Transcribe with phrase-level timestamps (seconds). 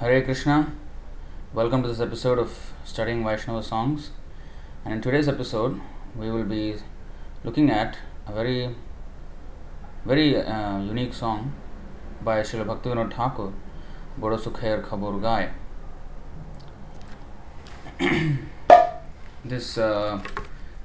[0.00, 0.72] Hare Krishna.
[1.52, 4.12] Welcome to this episode of Studying Vaishnava Songs.
[4.82, 5.78] And in today's episode,
[6.16, 6.76] we will be
[7.44, 8.74] looking at a very,
[10.06, 11.52] very uh, unique song
[12.22, 13.52] by Srila Bhaktivinoda Thakur,
[14.16, 15.50] Bodo Sukher Khabor Gai.
[19.44, 20.18] this uh,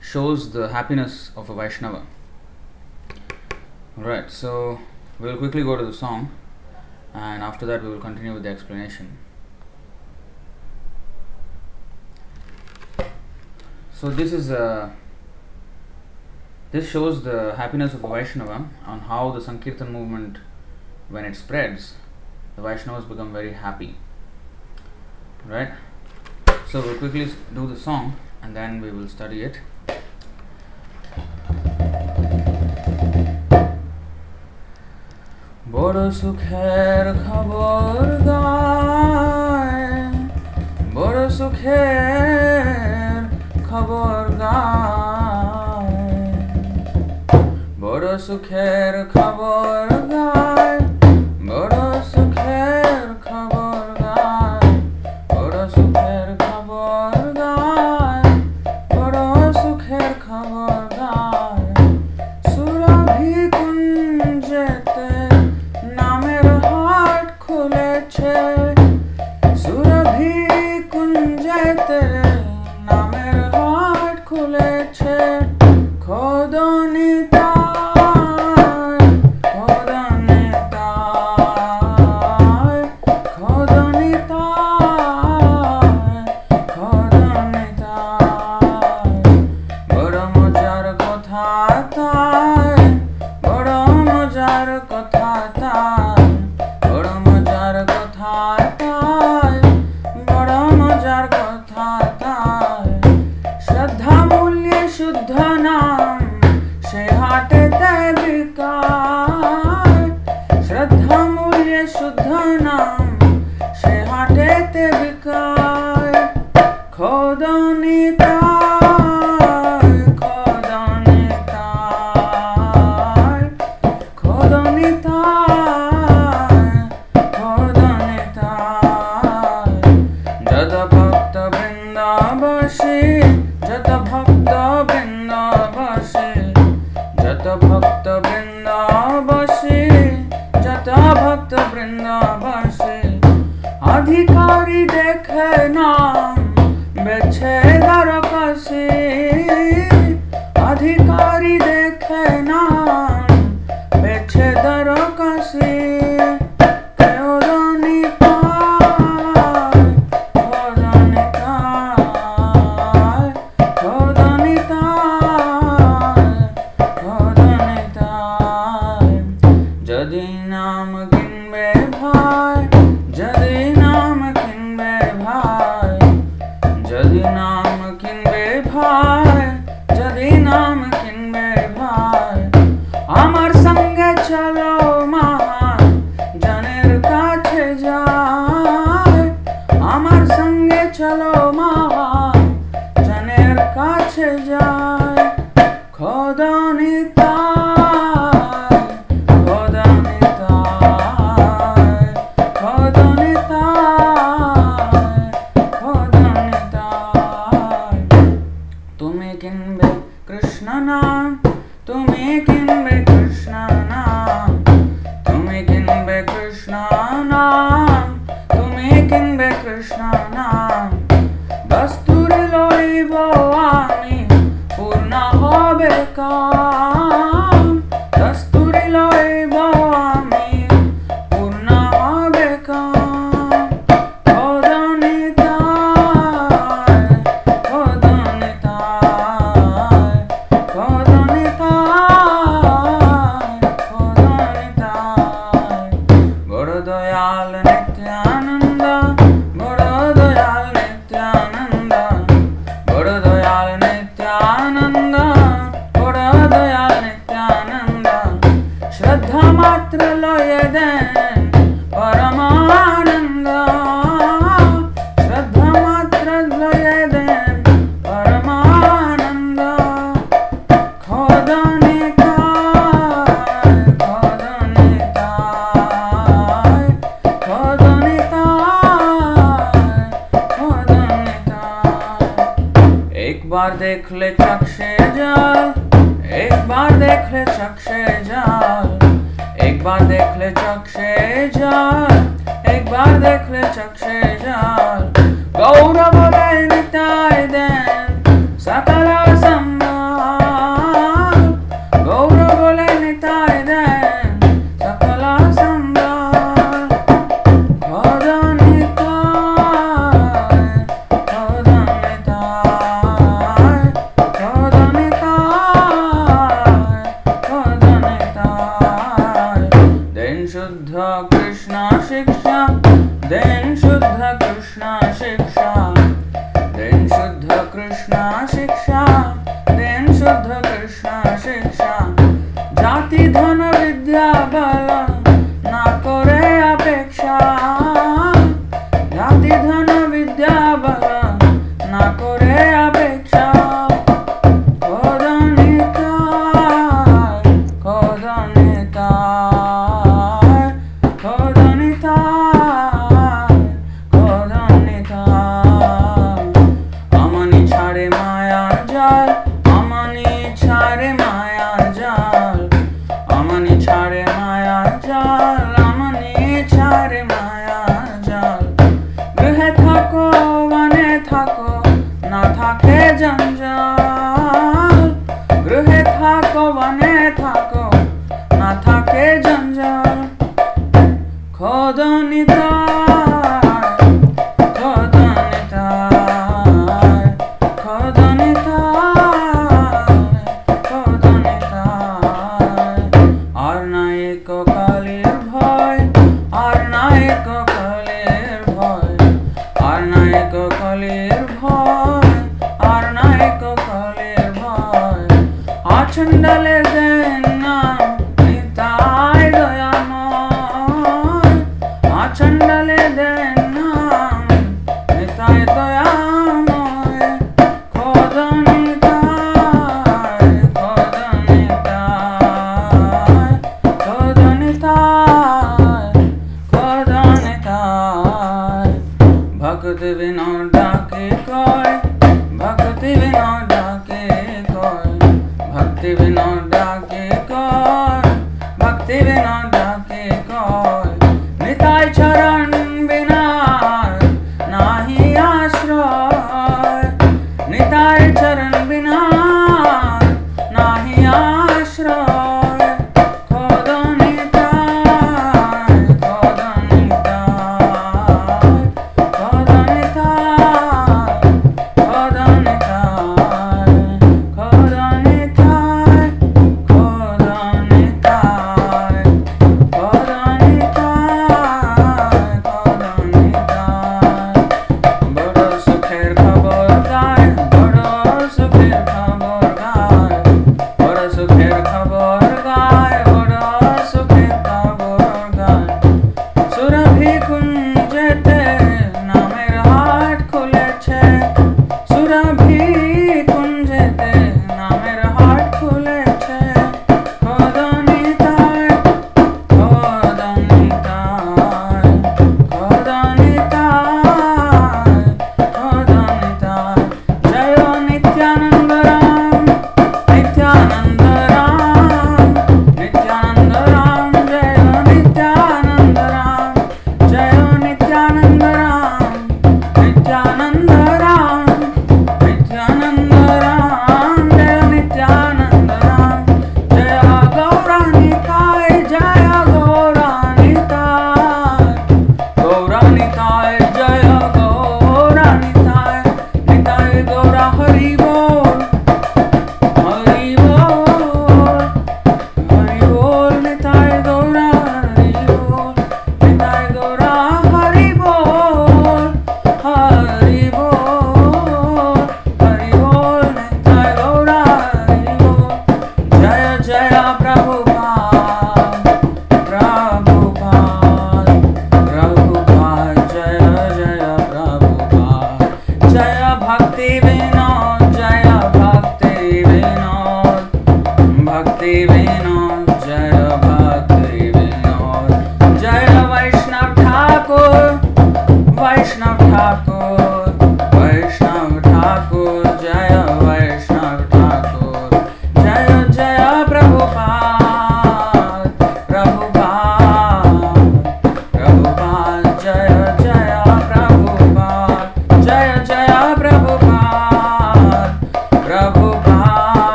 [0.00, 2.04] shows the happiness of a Vaishnava.
[3.96, 4.80] Alright, so
[5.20, 6.32] we'll quickly go to the song
[7.14, 9.16] and after that we will continue with the explanation.
[13.92, 14.90] So this is uh,
[16.72, 20.38] this shows the happiness of a Vaishnava on how the Sankirtan movement,
[21.08, 21.94] when it spreads,
[22.56, 23.94] the Vaishnavas become very happy.
[25.46, 25.70] Right?
[26.68, 29.60] So we'll quickly do the song and then we will study it.
[35.74, 39.86] বড় সুখের খবর গায়
[40.94, 42.66] বড় সুখের
[43.68, 45.94] খবর গায়
[47.80, 50.13] বড় সুখের খবর গায়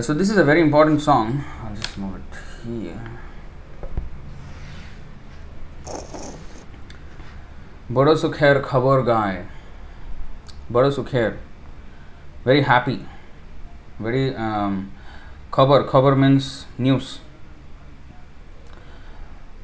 [0.00, 1.44] Well, so this is a very important song.
[1.62, 3.16] I'll just move it here.
[7.92, 9.44] बड़ो सुखेर खबर गाय
[10.72, 11.38] बड़ो Sukher
[12.46, 12.96] very happy
[14.00, 14.74] very um,
[15.52, 17.18] khabar khabar means news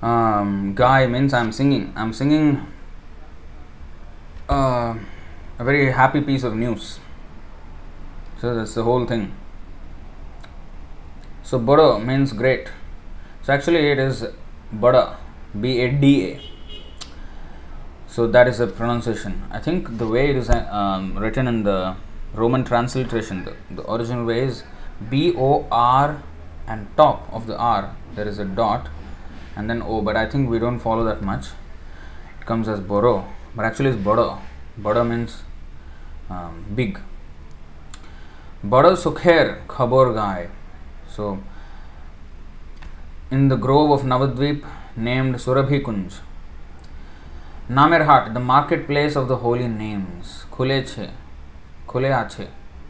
[0.02, 2.66] um, guy means i'm singing i'm singing
[4.48, 4.94] uh,
[5.58, 6.98] a very happy piece of news
[8.40, 9.32] so that's the whole thing
[11.49, 12.67] so bada means great.
[13.43, 14.25] So actually it is
[14.83, 15.15] bada
[15.61, 16.41] b a d a.
[18.07, 19.43] So that is the pronunciation.
[19.49, 21.95] I think the way it is um, written in the
[22.33, 24.63] roman transliteration the, the original way is
[25.09, 26.21] b o r
[26.67, 28.89] and top of the r there is a dot
[29.55, 31.45] and then o but i think we don't follow that much.
[32.41, 33.25] It comes as boro
[33.55, 34.41] but actually it's bada.
[34.77, 35.43] Bada means
[36.29, 36.99] um, big.
[38.65, 40.49] Bada sukher khabor gai
[41.17, 41.27] so
[43.31, 44.65] in the grove of navadvip
[45.09, 46.23] named surabhi kunj
[47.69, 51.11] Namerhat, the marketplace of the holy names, Khuleche,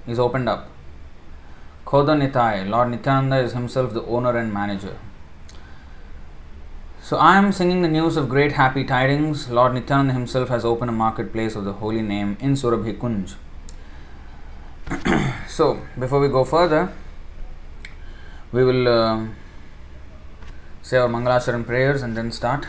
[0.08, 0.70] is opened up.
[1.84, 4.96] Khoda Nitai, Lord Nityananda is himself the owner and manager.
[7.02, 9.50] So I am singing the news of great happy tidings.
[9.50, 13.34] Lord Nityananda himself has opened a marketplace of the holy name in Surabhi Kunj.
[15.48, 16.94] so before we go further,
[18.58, 19.24] we will uh,
[20.82, 22.66] say our Mangalasharan prayers and then start.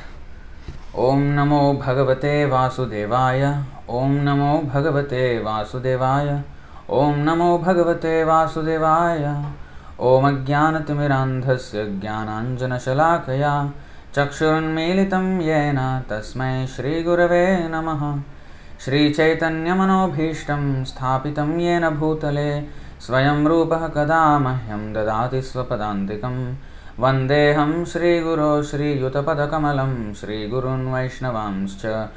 [0.96, 3.42] ॐ नमो भगवते वासुदेवाय
[3.96, 6.28] ॐ नमो भगवते वासुदेवाय
[7.00, 9.24] ॐ नमो भगवते वासुदेवाय
[10.10, 13.52] ॐ अज्ञानतिमिरान्धस्य ज्ञानाञ्जनशलाकया
[14.16, 15.78] चक्षुरुन्मीलितं येन
[16.10, 18.02] तस्मै श्रीगुरवे नमः
[18.84, 22.50] श्रीचैतन्यमनोभीष्टं स्थापितं येन भूतले
[23.00, 26.54] स्वयं रूपः कदा मह्यं ददाति स्वपदान्तिकम्
[27.00, 32.08] वन्देऽहं श्रीगुरो श्रीयुतपदकमलं श्रीगुरून् वैष्णवांश्च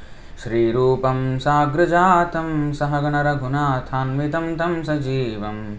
[0.44, 5.78] श्रीरूपं साग्रजातं, सहगणरघुनाथान्वितं तं सजीवं।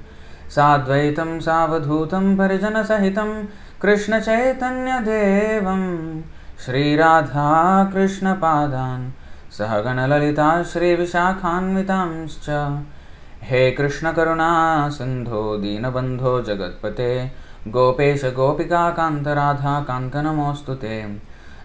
[0.51, 3.45] साद्वैतं सावधूतं परिजनसहितं,
[3.83, 6.23] कृष्णचैतन्यदेवं।
[6.59, 9.11] श्रीराधाकृष्णपादान्
[9.53, 12.51] सहगणललिता श्रीविशाखान्वितांश्च।
[13.43, 17.33] हे कृष्णकरुणा सिन्धो दीनबन्धो जगत्पते।
[17.69, 21.03] गोपेश गोपिका, कान्त राधा, कान्त नमोऽस्तु ते।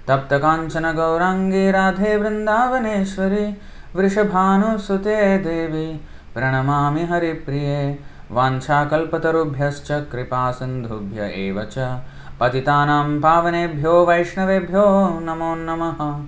[0.08, 3.58] तप्तकाञ्चन गौराङ्गी राधे वृन्दावनेश्वरी
[3.96, 6.02] वृषभानुसुते देवी,
[6.34, 8.00] प्रणमामि हरिप्रिये।
[8.32, 12.02] वाञ्छाकल्पतरुभ्यश्च कृपासिन्धुभ्य एव च।
[12.40, 16.26] पतितानां पावनेभ्यो, वैष्णवेभ्यो, नमो नमः।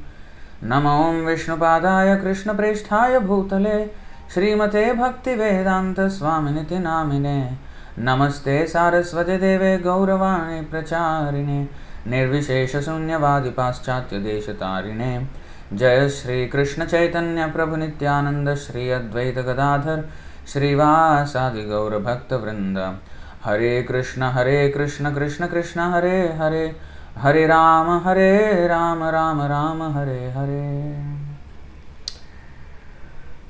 [0.64, 7.52] नमो विष्णुपादाय, कृष्णप्रेष्ठाय, भूतले। श्रीमते भक्तिवेदान्तस्वामिनिति नामिने।
[8.00, 11.68] नमस्ते सारस्वती देवे गौरवाणी प्रचारिणे।
[12.08, 15.28] निर्विशेषशून्यवादि पाश्चात्यदेशतारिणे
[15.74, 20.10] जय श्रीकृष्णचैतन्य प्रभु नित्यानन्द श्री अद्वैत गदाधर
[20.54, 23.00] श्रीवासादि गौरभक्तवृन्द
[23.46, 26.76] हरे कृष्ण हरे कृष्ण कृष्ण कृष्ण, हरे हरे।
[27.18, 31.09] हरे राम हरे Ram Ram Ram, Hare Hare.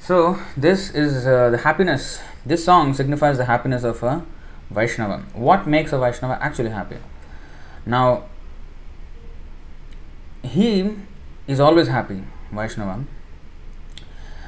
[0.10, 2.20] So, this is uh, the happiness.
[2.44, 4.26] This song signifies the happiness of a
[4.72, 5.24] Vaishnava.
[5.36, 6.98] What makes a Vaishnava actually happy?
[7.86, 8.24] Now,
[10.42, 10.96] he
[11.46, 13.06] is always happy, Vaishnava.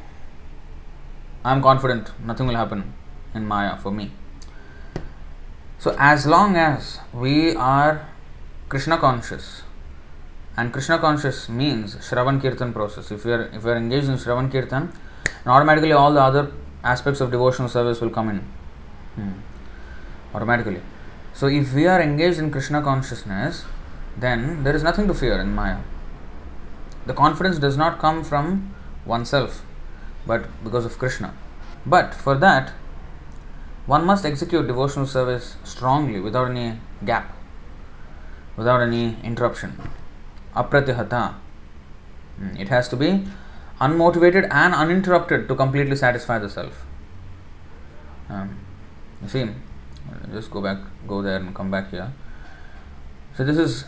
[1.43, 2.93] I am confident nothing will happen
[3.33, 4.11] in Maya for me.
[5.79, 8.07] So as long as we are
[8.69, 9.63] Krishna conscious,
[10.57, 13.11] And Krishna conscious means Shravan Kirtan process.
[13.11, 14.91] If you are if you are engaged in Shravan Kirtan,
[15.45, 16.51] automatically all the other
[16.83, 18.39] aspects of devotional service will come in.
[19.15, 19.31] Hmm.
[20.35, 20.81] Automatically.
[21.41, 23.65] So if we are engaged in Krishna consciousness,
[24.15, 25.79] then there is nothing to fear in Maya.
[27.07, 28.75] The confidence does not come from
[29.07, 29.63] oneself,
[30.27, 31.33] but because of Krishna.
[31.83, 32.73] But for that,
[33.87, 37.35] one must execute devotional service strongly without any gap,
[38.55, 39.81] without any interruption.
[40.55, 41.33] Apratihata.
[42.37, 43.25] Hmm, it has to be
[43.79, 46.85] unmotivated and uninterrupted to completely satisfy the self.
[48.29, 48.59] Um,
[49.23, 49.49] you see,
[50.33, 50.77] just go back,
[51.07, 52.11] go there and come back here.
[53.35, 53.85] So this is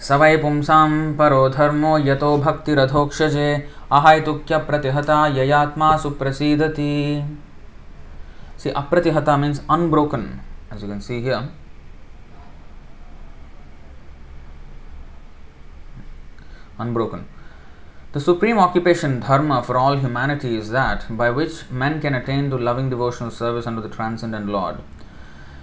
[0.00, 3.48] सवै पुंसां परो धर्मो यतो भक्तिरथोक्षजे
[3.92, 6.90] अहैतुक्य प्रतिहता ययात्मा सुप्रसीदति
[8.60, 10.38] See, apratihata means unbroken,
[10.70, 11.48] as you can see here.
[16.78, 17.24] Unbroken.
[18.12, 22.56] The supreme occupation, dharma, for all humanity is that by which men can attain to
[22.56, 24.78] loving devotional service unto the transcendent Lord.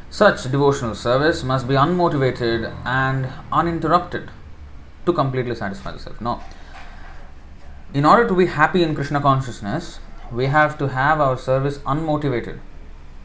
[0.09, 4.31] Such devotional service must be unmotivated and uninterrupted
[5.05, 6.21] to completely satisfy the self.
[6.21, 6.41] No.
[7.93, 9.99] In order to be happy in Krishna consciousness,
[10.31, 12.59] we have to have our service unmotivated.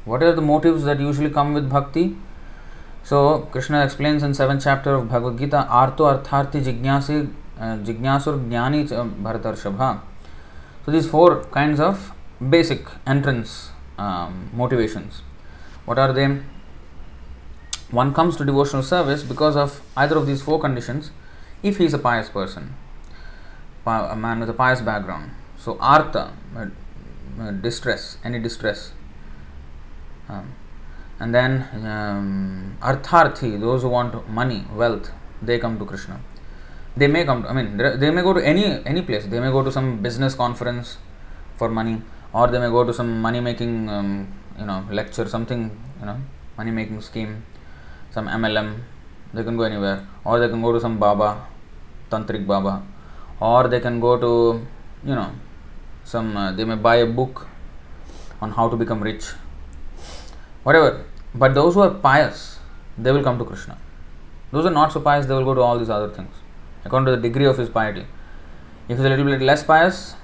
[0.05, 2.17] What are the motives that usually come with bhakti?
[3.05, 8.89] So, Krishna explains in 7th chapter of Bhagavad Gita, Arto Artharthi Jignasi Jignasur Jnani
[9.23, 10.01] Bharatarshabha.
[10.85, 12.13] So, these four kinds of
[12.51, 15.23] basic entrance um, motivations.
[15.85, 16.39] What are they?
[17.91, 21.11] One comes to devotional service because of either of these four conditions
[21.63, 22.75] if he is a pious person,
[23.87, 25.31] a man with a pious background.
[25.57, 26.33] So, artha,
[27.61, 28.93] distress, any distress.
[30.29, 30.55] Um,
[31.21, 36.21] and then um, artharthi, those who want money, wealth, they come to Krishna
[36.97, 39.25] they may come to, i mean they may go to any any place.
[39.27, 40.99] They may go to some business conference
[41.57, 42.03] for money
[42.33, 44.29] or they may go to some money making um,
[44.59, 46.19] you know lecture something you know
[46.59, 47.45] money making scheme
[48.11, 48.81] some mlm
[49.35, 50.07] they can go anywhere.
[50.25, 51.47] Or they can go to some baba
[52.11, 52.83] tantric baba.
[53.41, 54.67] Or they can go to
[55.05, 55.31] you know
[56.05, 57.49] some uh, they may buy a book
[58.41, 59.25] on how to become rich.
[60.63, 61.05] Whatever.
[61.35, 62.59] But those who are pious
[62.99, 63.79] they will come to krishna.
[64.51, 66.42] Those who are not so pious they will go to all these other things
[66.85, 68.07] according to the degree of his piety.
[68.89, 70.15] If he's a little bit less pious,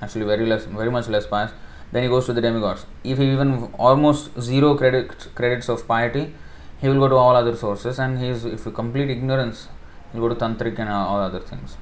[0.00, 1.52] actually very less, very much less pious,
[1.92, 2.86] then he goes to the demigods.
[3.04, 6.34] If he even almost zero credit credits of piety,
[6.80, 9.68] he will go to all other sources, and he is if complete ignorance,
[10.12, 11.76] he'll go to tantric and all other things,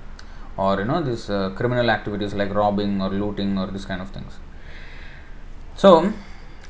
[0.57, 4.11] or you know these uh, criminal activities like robbing or looting or this kind of
[4.11, 4.39] things.
[5.75, 6.13] So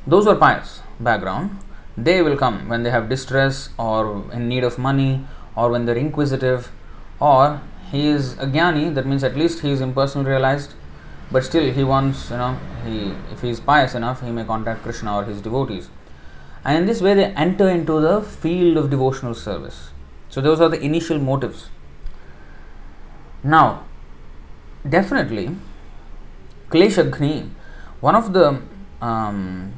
[0.07, 1.59] those who are pious background,
[1.97, 5.25] they will come when they have distress or in need of money
[5.61, 6.71] or when they're inquisitive,
[7.19, 10.73] or he is a jnani, that means at least he is impersonal realized,
[11.31, 14.81] but still he wants, you know, he if he is pious enough, he may contact
[14.81, 15.89] Krishna or his devotees.
[16.65, 19.89] And in this way, they enter into the field of devotional service.
[20.29, 21.69] So, those are the initial motives.
[23.43, 23.85] Now,
[24.87, 25.55] definitely,
[26.69, 27.49] Kleshagni,
[27.99, 28.61] one of the
[29.01, 29.73] um,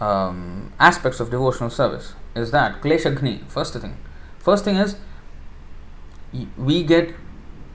[0.00, 3.96] um, aspects of devotional service is that Kleshagni, first thing,
[4.40, 4.96] First thing is
[6.56, 7.14] we get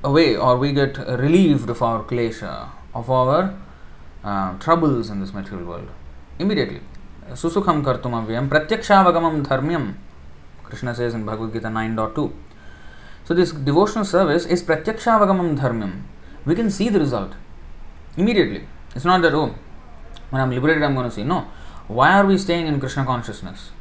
[0.03, 3.55] away or we get relieved of our klesha, of our
[4.23, 5.89] uh, troubles in this material world
[6.39, 6.81] immediately.
[7.29, 9.95] Susukham kartumavyam pratyakshaavagamam dharmyam.
[10.63, 12.33] Krishna says in Bhagavad Gita 9.2.
[13.25, 16.01] So this devotional service is pratyakshaavagamam dharmyam.
[16.45, 17.33] We can see the result
[18.17, 18.67] immediately.
[18.95, 19.55] It's not that, oh,
[20.29, 21.23] when I'm liberated, I'm going to see.
[21.23, 21.47] No.
[21.87, 23.71] Why are we staying in Krishna consciousness?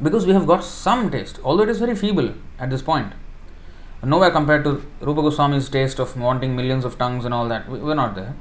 [0.00, 3.12] Because we have got some taste, although it is very feeble at this point.
[4.04, 7.68] Nowhere compared to Rupa Goswami's taste of wanting millions of tongues and all that.
[7.68, 8.34] We're not there.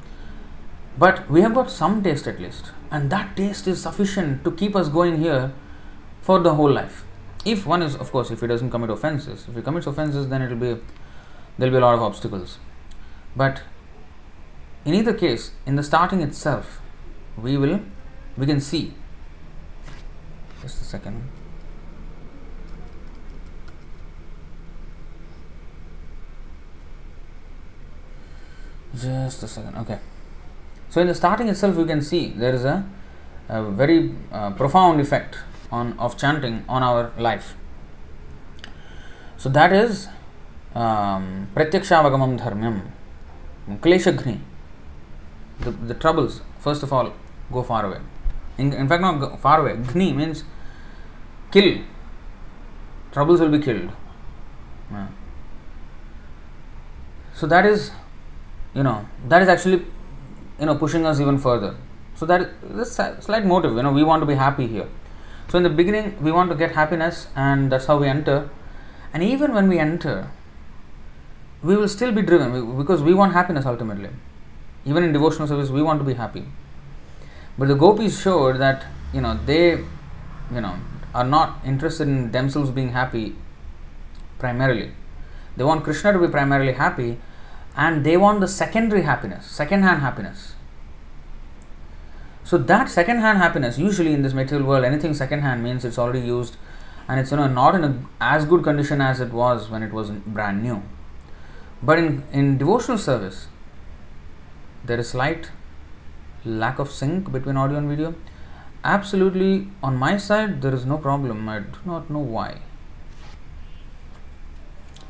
[0.97, 2.71] But we have got some taste at least.
[2.89, 5.53] And that taste is sufficient to keep us going here
[6.21, 7.05] for the whole life.
[7.45, 9.45] If one is, of course, if he doesn't commit offenses.
[9.47, 10.81] If he commits offenses, then it will be,
[11.57, 12.57] there'll be a lot of obstacles.
[13.35, 13.61] But
[14.83, 16.81] in either case, in the starting itself,
[17.37, 17.81] we will,
[18.35, 18.95] we can see.
[20.61, 21.29] Just a second.
[28.95, 29.99] Just a second okay
[30.89, 32.83] so in the starting itself you can see there is a,
[33.49, 35.37] a very uh, profound effect
[35.71, 37.55] on of chanting on our life
[39.37, 40.07] so that is
[40.75, 42.81] um, pratyakshaavagamam dharmyam
[43.85, 44.39] kleshagni
[45.61, 47.13] the, the troubles first of all
[47.51, 48.01] go far away
[48.57, 50.43] in, in fact not far away gni means
[51.51, 51.81] kill.
[53.11, 53.91] Troubles will be killed.
[54.89, 55.07] Yeah.
[57.33, 57.91] So that is,
[58.73, 59.85] you know, that is actually,
[60.59, 61.75] you know, pushing us even further.
[62.15, 63.75] So that is a slight motive.
[63.75, 64.87] You know, we want to be happy here.
[65.49, 68.49] So in the beginning, we want to get happiness, and that's how we enter.
[69.13, 70.31] And even when we enter,
[71.61, 74.09] we will still be driven because we want happiness ultimately.
[74.85, 76.45] Even in devotional service, we want to be happy.
[77.57, 80.75] But the gopis showed that you know they, you know,
[81.13, 83.35] are not interested in themselves being happy
[84.39, 84.91] primarily.
[85.57, 87.19] They want Krishna to be primarily happy,
[87.75, 90.55] and they want the secondary happiness, second-hand happiness.
[92.43, 96.57] So that second-hand happiness, usually in this material world, anything second-hand means it's already used,
[97.07, 99.93] and it's you know not in a, as good condition as it was when it
[99.93, 100.83] was brand new.
[101.81, 103.47] But in, in devotional service,
[104.83, 105.51] there is slight
[106.43, 108.15] lack of sync between audio and video.
[108.83, 111.47] Absolutely, on my side, there is no problem.
[111.47, 112.61] I do not know why.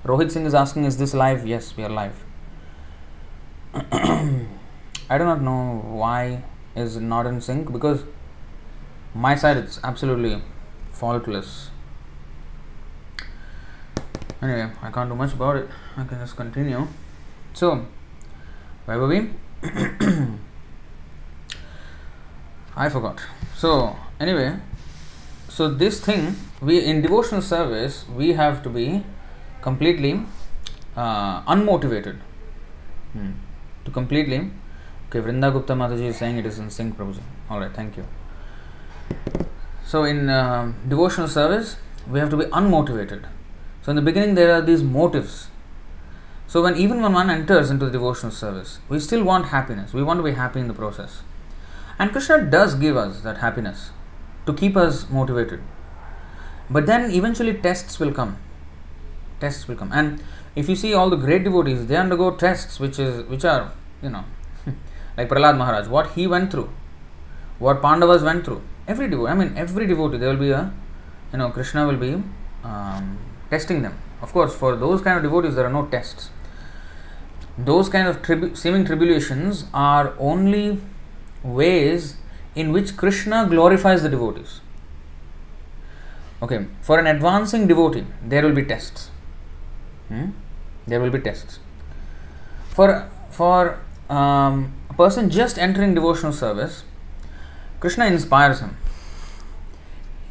[0.04, 1.48] Rohit Singh is asking, Is this live?
[1.48, 2.24] Yes, we are live.
[3.74, 6.44] I do not know why
[6.76, 8.04] is not in sync because
[9.14, 10.42] my side it's absolutely
[10.92, 11.70] faultless.
[14.42, 15.70] Anyway, I can't do much about it.
[15.96, 16.88] I can just continue.
[17.54, 17.86] So,
[18.86, 19.30] where were we?
[22.76, 23.22] I forgot.
[23.56, 24.58] So, anyway,
[25.48, 29.04] so this thing we in devotional service we have to be
[29.62, 30.22] completely
[30.96, 32.18] uh, unmotivated.
[33.14, 33.32] Hmm.
[33.86, 34.52] To completely.
[35.10, 37.22] Okay, Vrinda Gupta Mataji is saying it is in sync, Prabhuji.
[37.50, 38.06] Alright, thank you.
[39.86, 41.76] So, in uh, devotional service,
[42.10, 43.26] we have to be unmotivated.
[43.82, 45.48] So, in the beginning, there are these motives.
[46.48, 49.94] So, when even when one enters into the devotional service, we still want happiness.
[49.94, 51.24] We want to be happy in the process.
[52.00, 53.92] And Krishna does give us that happiness
[54.46, 55.62] to keep us motivated.
[56.70, 58.38] But then eventually tests will come.
[59.40, 59.92] Tests will come.
[59.92, 60.24] And
[60.56, 64.10] if you see all the great devotees, they undergo tests which is which are, you
[64.10, 64.26] know,
[65.18, 66.70] like Prahlad Maharaj, what he went through,
[67.60, 68.62] what Pandavas went through.
[68.88, 70.72] Every devotee, I mean every devotee, there will be a
[71.32, 72.22] you know, Krishna will be
[72.64, 73.18] um,
[73.50, 73.98] testing them.
[74.22, 76.30] Of course, for those kind of devotees there are no tests.
[77.58, 80.82] Those kind of tribu- seeming tribulations are only
[81.44, 82.16] ways
[82.56, 84.62] in which Krishna glorifies the devotees.
[86.42, 89.11] Okay, for an advancing devotee, there will be tests.
[90.12, 90.32] Hmm?
[90.88, 91.60] There will be tests.
[92.70, 96.84] For for um, a person just entering devotional service,
[97.80, 98.76] Krishna inspires him.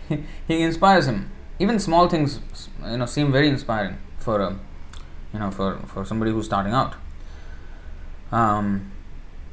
[0.49, 1.31] he inspires him.
[1.59, 2.41] Even small things,
[2.85, 4.51] you know, seem very inspiring for a,
[5.33, 6.95] you know, for for somebody who's starting out.
[8.31, 8.93] Um,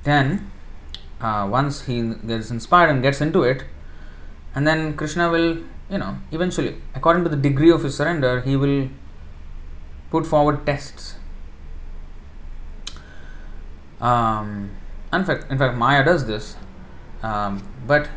[0.03, 0.51] then
[1.21, 3.63] uh, once he gets inspired and gets into it,
[4.53, 5.57] and then Krishna will,
[5.89, 8.89] you know, eventually, according to the degree of his surrender, he will
[10.09, 11.15] put forward tests.
[13.99, 14.71] Um,
[15.11, 16.55] in fact, in fact, Maya does this,
[17.23, 18.09] um, but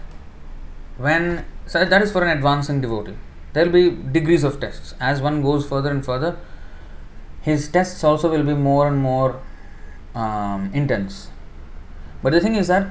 [0.98, 3.16] when so that is for an advancing devotee,
[3.54, 4.94] there will be degrees of tests.
[5.00, 6.38] As one goes further and further,
[7.40, 9.40] his tests also will be more and more
[10.14, 11.30] um, intense
[12.22, 12.88] but the thing is that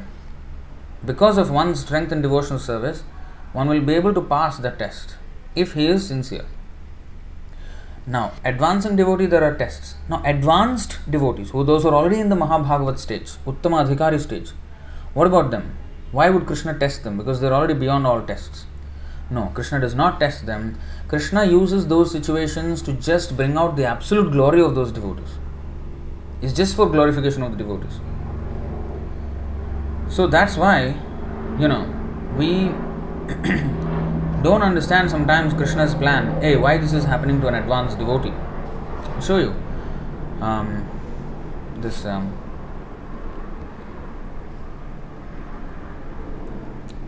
[1.05, 3.03] because of one's strength in devotional service,
[3.53, 5.15] one will be able to pass the test
[5.55, 6.45] if he is sincere.
[8.09, 9.93] Now, advancing devotee, there are tests.
[10.09, 14.49] Now, advanced devotees, who those who are already in the Mahabhagavat stage, Uttama Adhikari stage,
[15.13, 15.77] what about them?
[16.11, 17.17] Why would Krishna test them?
[17.19, 18.65] Because they're already beyond all tests.
[19.29, 20.79] No, Krishna does not test them.
[21.07, 25.37] Krishna uses those situations to just bring out the absolute glory of those devotees.
[26.41, 27.99] It's just for glorification of the devotees.
[30.09, 30.99] So that's why,
[31.59, 31.85] you know,
[32.35, 32.71] we
[34.43, 36.41] don't understand sometimes Krishna's plan.
[36.41, 38.31] Hey, why this is happening to an advanced devotee?
[38.31, 39.53] I'll show you.
[40.41, 40.87] Um,
[41.77, 42.05] this.
[42.05, 42.35] Um,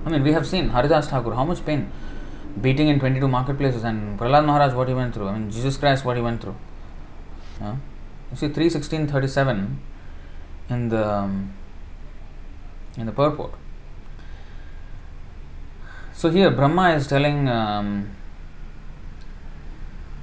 [0.05, 1.91] I mean, we have seen Haridas Thakur, how much pain,
[2.59, 5.27] beating in 22 marketplaces, and Prahlad Maharaj, what he went through.
[5.27, 6.55] I mean, Jesus Christ, what he went through.
[7.59, 7.75] Yeah?
[8.31, 9.79] You see, 31637
[10.69, 11.07] in the.
[11.07, 11.53] Um,
[12.97, 13.53] in the purport.
[16.21, 18.11] So here Brahma is telling um,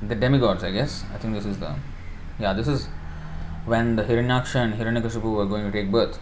[0.00, 1.02] the demigods, I guess.
[1.12, 1.74] I think this is the
[2.38, 2.86] yeah, this is
[3.66, 6.20] when the Hiranyaksha and Hiranyakashipu were going to take birth.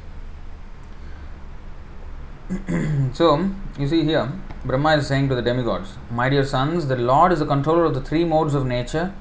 [3.14, 4.32] so you see here,
[4.64, 7.92] Brahma is saying to the demigods, My dear sons, the Lord is the controller of
[7.92, 9.12] the three modes of nature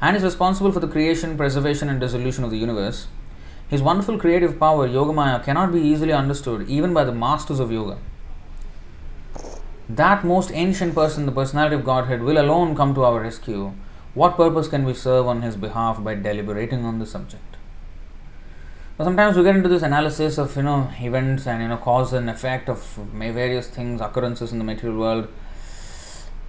[0.00, 3.08] and is responsible for the creation, preservation, and dissolution of the universe.
[3.68, 7.98] His wonderful creative power, Yogamaya, cannot be easily understood even by the masters of yoga.
[9.96, 13.72] That most ancient person, the personality of Godhead, will alone come to our rescue,
[14.14, 17.50] what purpose can we serve on his behalf by deliberating on the subject?
[19.04, 22.28] sometimes we get into this analysis of you know events and you know cause and
[22.28, 22.82] effect of
[23.14, 25.28] various things, occurrences in the material world,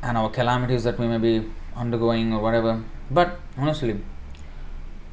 [0.04, 2.84] and our calamities that we may be undergoing or whatever.
[3.10, 4.02] But honestly,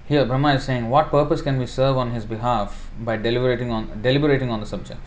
[0.06, 4.02] here Brahma is saying, what purpose can we serve on his behalf by deliberating on
[4.02, 5.06] deliberating on the subject?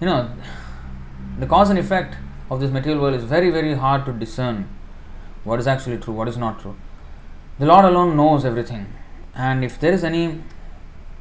[0.00, 0.30] You know,
[1.38, 2.16] the cause and effect
[2.50, 4.68] of this material world is very, very hard to discern
[5.44, 6.76] what is actually true, what is not true.
[7.58, 8.86] The Lord alone knows everything,
[9.34, 10.42] and if there is any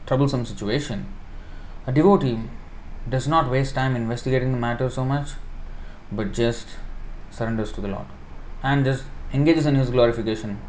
[0.05, 1.05] troublesome situation,
[1.87, 2.39] a devotee
[3.09, 5.31] does not waste time investigating the matter so much,
[6.11, 6.67] but just
[7.29, 8.07] surrenders to the Lord
[8.63, 10.59] and just engages in His glorification.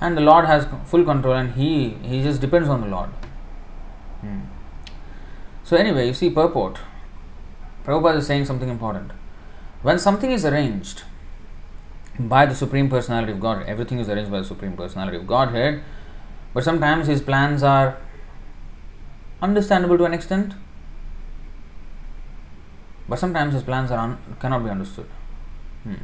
[0.00, 1.70] And the Lord has full control, and he
[2.10, 3.10] he just depends on the Lord.
[4.20, 4.40] Hmm.
[5.64, 6.78] So anyway, you see purport.
[7.88, 9.12] Prabhupada is saying something important.
[9.80, 11.04] When something is arranged
[12.18, 15.82] by the Supreme Personality of God, everything is arranged by the Supreme Personality of Godhead,
[16.52, 17.96] but sometimes His plans are
[19.40, 20.54] understandable to an extent,
[23.08, 25.06] but sometimes his plans are un- cannot be understood.
[25.84, 25.94] Hmm.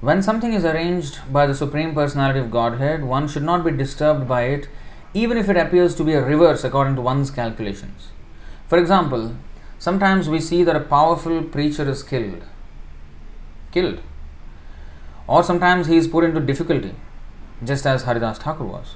[0.00, 4.28] When something is arranged by the Supreme Personality of Godhead, one should not be disturbed
[4.28, 4.68] by it,
[5.14, 8.08] even if it appears to be a reverse according to one's calculations.
[8.68, 9.34] For example,
[9.78, 12.42] sometimes we see that a powerful preacher is killed.
[13.72, 14.00] Killed.
[15.26, 16.94] Or sometimes he is put into difficulty,
[17.64, 18.94] just as Haridas Thakur was.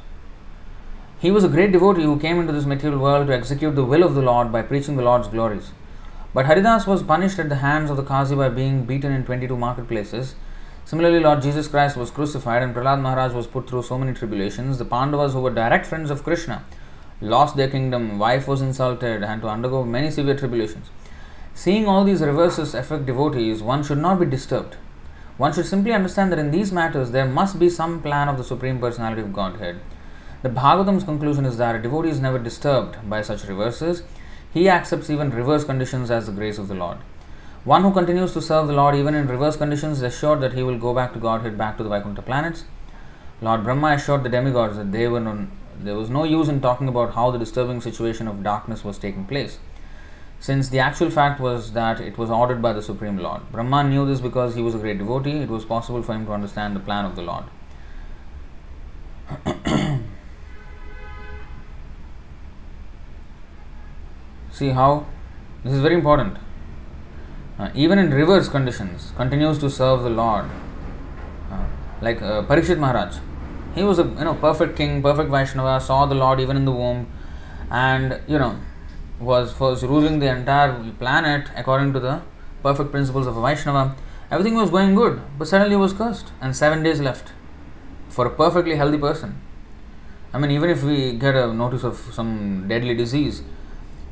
[1.19, 4.03] He was a great devotee who came into this material world to execute the will
[4.03, 5.73] of the Lord by preaching the Lord's glories.
[6.33, 9.57] But Haridas was punished at the hands of the Qazi by being beaten in 22
[9.57, 10.35] marketplaces.
[10.85, 14.79] Similarly, Lord Jesus Christ was crucified and Prahlad Maharaj was put through so many tribulations.
[14.79, 16.65] The Pandavas, who were direct friends of Krishna,
[17.21, 20.91] lost their kingdom, wife was insulted, and to undergo many severe tribulations.
[21.55, 24.77] Seeing all these reverses affect devotees, one should not be disturbed.
[25.37, 28.45] One should simply understand that in these matters there must be some plan of the
[28.45, 29.81] Supreme Personality of Godhead
[30.43, 34.03] the Bhagavatam's conclusion is that a devotee is never disturbed by such reverses.
[34.51, 36.97] He accepts even reverse conditions as the grace of the Lord.
[37.65, 40.63] One who continues to serve the Lord even in reverse conditions is assured that he
[40.63, 42.65] will go back to Godhead, back to the Vaikuntha planets.
[43.43, 45.21] Lord Brahma assured the demigods that they were
[45.85, 49.25] there was no use in talking about how the disturbing situation of darkness was taking
[49.25, 49.59] place,
[50.39, 53.51] since the actual fact was that it was ordered by the Supreme Lord.
[53.53, 56.33] Brahma knew this because he was a great devotee, it was possible for him to
[56.33, 57.45] understand the plan of the Lord.
[64.53, 65.07] See how
[65.65, 66.37] this is very important.
[67.59, 70.47] Uh, even in reverse conditions, continues to serve the Lord.
[71.51, 71.65] Uh,
[72.01, 73.19] like uh, Parikshit Maharaj,
[73.75, 76.73] he was a you know perfect king, perfect Vaishnava, saw the Lord even in the
[76.73, 77.07] womb,
[77.71, 78.59] and you know
[79.19, 82.23] was was ruling the entire planet according to the
[82.63, 83.97] perfect principles of a Vaishnava.
[84.31, 87.33] Everything was going good, but suddenly he was cursed, and seven days left
[88.09, 89.41] for a perfectly healthy person.
[90.33, 93.43] I mean, even if we get a notice of some deadly disease,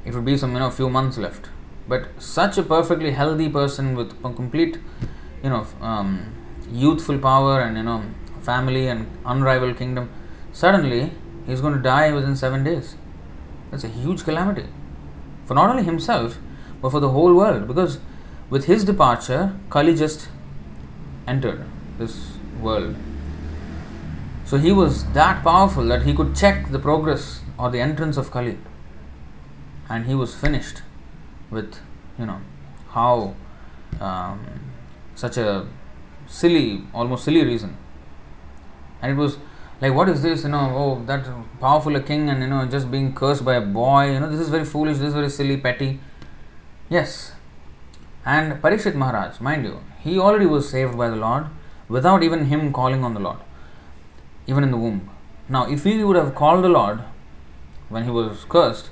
[0.04, 1.48] it would be some you know few months left
[1.88, 4.78] but such a perfectly healthy person with complete
[5.42, 6.32] you know um,
[6.70, 8.02] youthful power and you know
[8.48, 10.10] family and unrivaled kingdom
[10.62, 11.02] suddenly
[11.46, 12.94] he's going to die within 7 days.
[13.70, 14.66] That's a huge calamity
[15.46, 16.38] for not only himself
[16.80, 17.98] but for the whole world because
[18.54, 19.42] with his departure
[19.74, 20.28] kali just
[21.26, 21.64] entered
[21.98, 22.16] this
[22.60, 22.94] world.
[24.50, 27.26] So he was that powerful that he could check the progress
[27.58, 28.56] or the entrance of kali
[29.88, 30.82] and he was finished
[31.50, 31.80] with
[32.18, 32.40] you know
[32.90, 33.34] how
[34.00, 34.40] um,
[35.14, 35.66] such a
[36.40, 37.76] silly almost silly reason
[39.00, 39.38] and it was
[39.80, 41.26] like what is this you know oh that
[41.60, 44.40] powerful a king and you know just being cursed by a boy you know this
[44.40, 46.00] is very foolish this is very silly petty.
[46.90, 47.32] Yes.
[48.24, 51.46] And parikshit maharaj mind you he already was saved by the lord
[51.88, 53.38] without even him calling on the lord
[54.46, 55.10] even in the womb.
[55.48, 57.00] Now if he would have called the lord
[57.88, 58.90] when he was cursed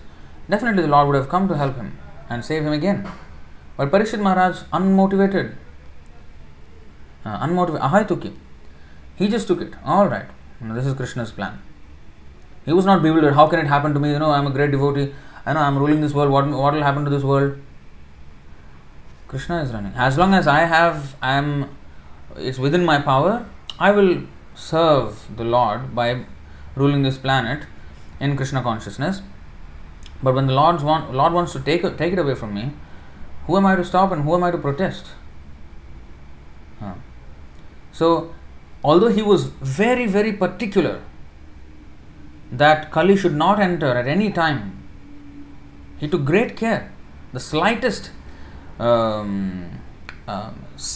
[0.49, 1.99] definitely the Lord would have come to help him
[2.31, 3.09] and save him again.
[3.77, 5.55] But Parikshit Maharaj, unmotivated,
[7.25, 8.37] uh, unmotivated, ahai
[9.17, 9.73] He just took it.
[9.85, 10.27] All right,
[10.61, 11.61] you know, this is Krishna's plan.
[12.65, 13.35] He was not bewildered.
[13.35, 14.11] How can it happen to me?
[14.11, 15.13] You know, I'm a great devotee.
[15.45, 16.31] I know I'm ruling this world.
[16.31, 17.59] What what will happen to this world?
[19.29, 19.93] Krishna is running.
[19.95, 21.77] As long as I have, I am,
[22.37, 23.47] it's within my power.
[23.79, 24.23] I will
[24.55, 26.25] serve the Lord by
[26.75, 27.67] ruling this planet
[28.21, 29.23] in Krishna consciousness
[30.23, 32.73] but when the Lord, want, Lord wants to take, take it away from me,
[33.47, 35.07] who am I to stop and who am I to protest?
[36.81, 36.95] Huh.
[37.93, 38.35] So,
[38.83, 41.03] although he was very, very particular
[42.53, 44.83] that Kali should not enter at any time,
[45.99, 46.93] he took great care.
[47.33, 48.11] The slightest
[48.79, 49.71] um,
[50.29, 50.51] uh,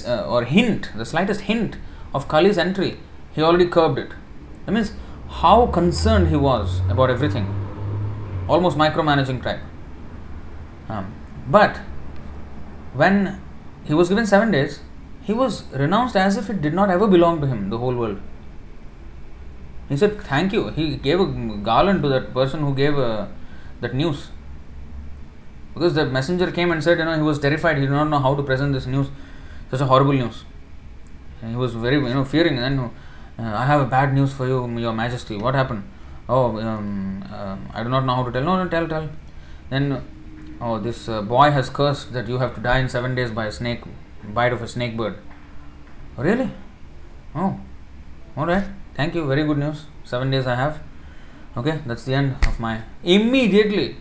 [0.06, 1.76] uh, or hint, the slightest hint
[2.14, 2.98] of Kali's entry,
[3.32, 4.12] he already curbed it.
[4.66, 4.92] That means
[5.28, 7.46] how concerned he was about everything,
[8.48, 9.60] almost micromanaging type.
[10.88, 11.14] Um,
[11.48, 11.78] but
[12.92, 13.40] when
[13.84, 14.80] he was given seven days,
[15.22, 18.20] he was renounced as if it did not ever belong to him, the whole world.
[19.88, 20.68] He said, Thank you.
[20.68, 23.26] He gave a garland to that person who gave uh,
[23.80, 24.28] that news.
[25.74, 28.18] Because the messenger came and said, you know, he was terrified, he did not know
[28.18, 29.08] how to present this news,
[29.70, 30.44] such a horrible news.
[31.42, 32.58] And he was very, you know, fearing.
[32.58, 32.90] And then,
[33.38, 35.36] uh, I have a bad news for you, Your Majesty.
[35.36, 35.84] What happened?
[36.28, 38.42] Oh, um, uh, I do not know how to tell.
[38.42, 39.08] No, no, tell, tell.
[39.70, 40.04] Then,
[40.60, 43.46] oh, this uh, boy has cursed that you have to die in seven days by
[43.46, 43.80] a snake,
[44.34, 45.18] bite of a snake bird.
[46.16, 46.50] Oh, really?
[47.34, 47.58] Oh,
[48.36, 48.64] all right.
[48.94, 49.26] Thank you.
[49.26, 49.86] Very good news.
[50.04, 50.80] Seven days I have.
[51.56, 52.82] Okay, that's the end of my.
[53.02, 53.96] Immediately.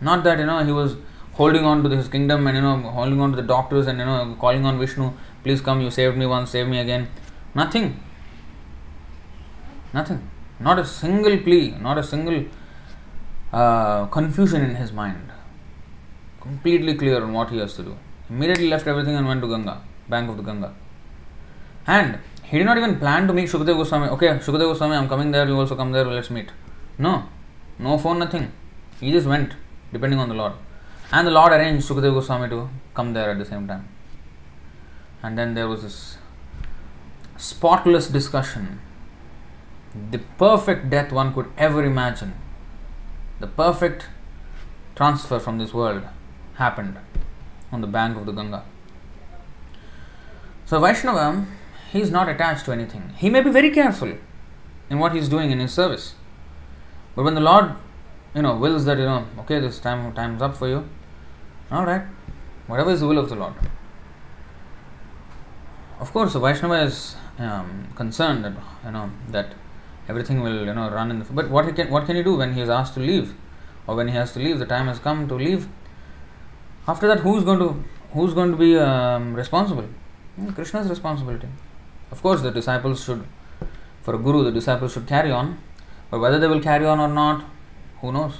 [0.00, 0.96] Not that, you know, he was
[1.32, 4.04] holding on to his kingdom and, you know, holding on to the doctors and, you
[4.04, 7.08] know, calling on Vishnu, please come, you saved me once, save me again.
[7.54, 8.00] Nothing.
[9.92, 10.28] Nothing.
[10.60, 12.44] Not a single plea, not a single
[13.52, 15.32] uh, confusion in his mind.
[16.40, 17.96] Completely clear on what he has to do.
[18.34, 20.74] Immediately left everything and went to Ganga, bank of the Ganga.
[21.86, 24.08] And he did not even plan to meet Shukadeva Goswami.
[24.08, 26.50] Okay, Shukadeva Goswami, I'm coming there, you also come there, let's meet.
[26.98, 27.28] No,
[27.78, 28.50] no phone, nothing.
[29.00, 29.54] He just went,
[29.92, 30.54] depending on the Lord.
[31.12, 33.88] And the Lord arranged Shukadeva Goswami to come there at the same time.
[35.22, 36.18] And then there was this
[37.36, 38.80] spotless discussion.
[40.10, 42.34] The perfect death one could ever imagine.
[43.38, 44.08] The perfect
[44.96, 46.02] transfer from this world
[46.56, 46.98] happened
[47.74, 48.64] on the bank of the Ganga.
[50.64, 51.46] So Vaishnava,
[51.92, 53.12] he is not attached to anything.
[53.16, 54.16] He may be very careful
[54.88, 56.14] in what he is doing in his service.
[57.14, 57.72] But when the Lord,
[58.34, 60.88] you know, wills that, you know, okay, this time time's up for you,
[61.70, 62.02] all right,
[62.66, 63.54] whatever is the will of the Lord.
[66.00, 69.54] Of course, Vaishnava is um, concerned that you know that
[70.08, 71.24] everything will you know run in the.
[71.24, 73.34] But what he can what can he do when he is asked to leave,
[73.86, 74.58] or when he has to leave?
[74.58, 75.68] The time has come to leave.
[76.86, 79.88] After that, who's going to who's going to be um, responsible?
[80.54, 81.48] Krishna's responsibility.
[82.10, 83.24] Of course, the disciples should,
[84.02, 85.58] for a guru, the disciples should carry on,
[86.10, 87.44] but whether they will carry on or not,
[88.00, 88.34] who knows?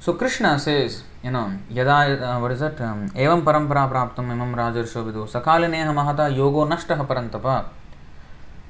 [0.00, 2.78] So Krishna says, you know, yada, uh, what is that?
[2.80, 7.68] Um, evam parampara praptam imam rajarsho vidu sakalineha mahata yogo nashtaha parantapa.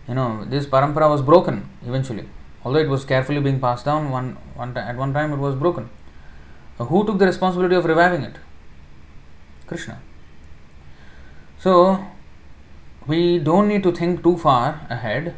[0.06, 2.28] You know, this parampara was broken eventually.
[2.64, 5.88] Although it was carefully being passed down, one, one at one time it was broken.
[6.78, 8.36] Who took the responsibility of reviving it?
[9.66, 10.00] Krishna.
[11.58, 12.04] So,
[13.06, 15.34] we don't need to think too far ahead.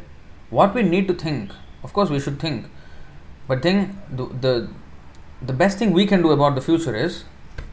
[0.49, 1.51] What we need to think,
[1.83, 2.65] of course, we should think,
[3.47, 4.69] but think the, the
[5.41, 7.23] the best thing we can do about the future is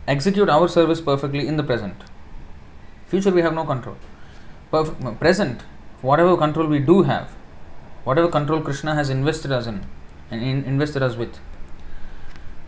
[0.06, 1.94] execute our service perfectly in the present.
[3.06, 3.96] Future we have no control.
[4.70, 5.62] Perf- present,
[6.02, 7.30] whatever control we do have,
[8.04, 9.86] whatever control Krishna has invested us in
[10.30, 11.38] and in, invested us with,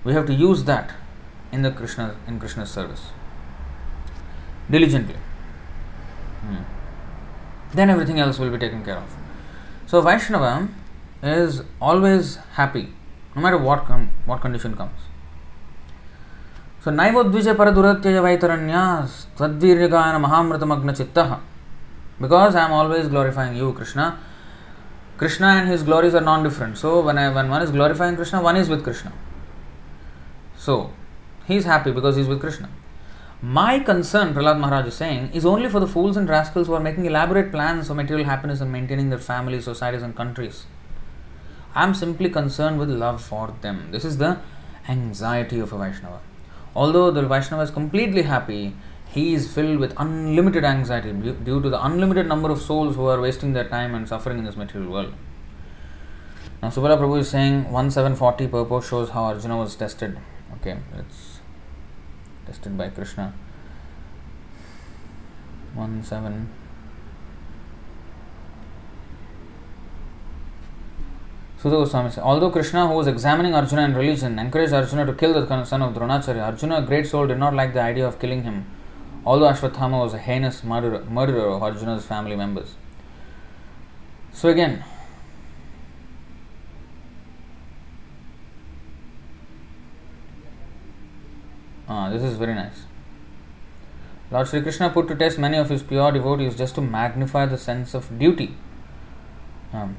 [0.06, 0.92] we have to use that
[1.50, 3.06] in the Krishna in Krishna's service
[4.70, 5.16] diligently.
[6.42, 6.62] Hmm.
[7.74, 9.16] Then everything else will be taken care of.
[9.86, 10.68] So Vaishnava
[11.22, 12.86] is always happy
[13.34, 15.10] no matter what com- what condition comes.
[16.84, 18.86] So Naivodvija Paraduratya Vaitaranya
[19.36, 21.40] Tadvirjagayana Mahamritamagna Chittaha
[22.20, 24.18] because I am always glorifying you, Krishna.
[25.18, 26.78] Krishna and his glories are non-different.
[26.78, 29.12] So when I, when one is glorifying Krishna, one is with Krishna.
[30.56, 30.92] So
[31.46, 32.68] he is happy because he is with Krishna.
[33.42, 36.80] My concern, Prahlad Maharaj is saying, is only for the fools and rascals who are
[36.80, 40.64] making elaborate plans for material happiness and maintaining their families, societies, and countries.
[41.74, 43.88] I am simply concerned with love for them.
[43.90, 44.38] This is the
[44.88, 46.20] anxiety of a Vaishnava.
[46.74, 48.74] Although the Vaishnava is completely happy,
[49.08, 53.20] he is filled with unlimited anxiety due to the unlimited number of souls who are
[53.20, 55.12] wasting their time and suffering in this material world.
[56.62, 60.18] Now, Subala Prabhu is saying 1740 purpose shows how Arjuna was tested.
[60.60, 61.40] Okay, it's
[62.46, 63.32] tested by Krishna.
[65.74, 66.48] 1 7.
[71.58, 75.32] Suta Goswami says, although Krishna, who was examining Arjuna in religion, encouraged Arjuna to kill
[75.32, 78.42] the son of Dronacharya, Arjuna, a great soul, did not like the idea of killing
[78.44, 78.66] him,
[79.24, 82.74] although Ashwatthama was a heinous murderer, murderer of Arjuna's family members.
[84.32, 84.84] So again,
[91.88, 92.84] ah, this is very nice.
[94.30, 97.56] Lord Sri Krishna put to test many of his pure devotees just to magnify the
[97.56, 98.56] sense of duty.
[99.72, 99.96] Um,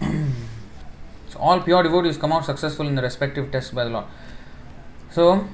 [1.28, 4.06] so all pure devotees come out successful in the respective tests by the Lord.
[5.10, 5.46] So,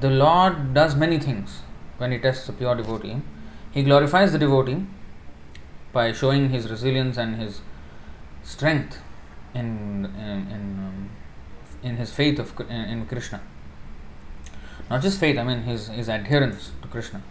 [0.00, 1.60] the Lord does many things
[1.98, 3.20] when He tests a pure devotee.
[3.72, 4.86] He glorifies the devotee
[5.92, 7.60] by showing his resilience and his
[8.42, 9.00] strength
[9.54, 11.10] in in in, um,
[11.82, 13.40] in his faith of in, Krishna.
[14.90, 17.22] Not just faith, I mean his his adherence to Krishna.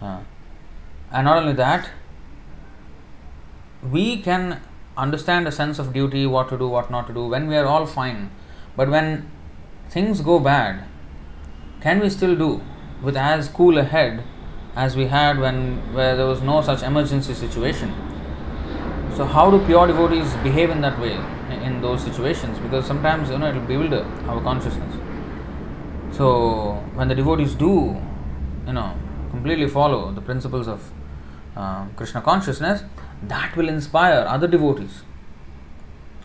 [0.00, 0.20] Uh,
[1.10, 1.90] and not only that,
[3.90, 4.60] we can
[4.96, 7.66] understand a sense of duty, what to do, what not to do, when we are
[7.66, 8.30] all fine.
[8.76, 9.30] But when
[9.88, 10.84] things go bad,
[11.80, 12.62] can we still do
[13.02, 14.24] with as cool a head
[14.74, 17.94] as we had when where there was no such emergency situation?
[19.16, 21.16] So how do pure devotees behave in that way
[21.64, 22.58] in those situations?
[22.58, 24.94] Because sometimes you know it will bewilder our consciousness.
[26.16, 28.00] So when the devotees do,
[28.66, 28.94] you know,
[29.30, 30.92] completely follow the principles of
[31.56, 32.84] uh, Krishna consciousness,
[33.22, 35.02] that will inspire other devotees.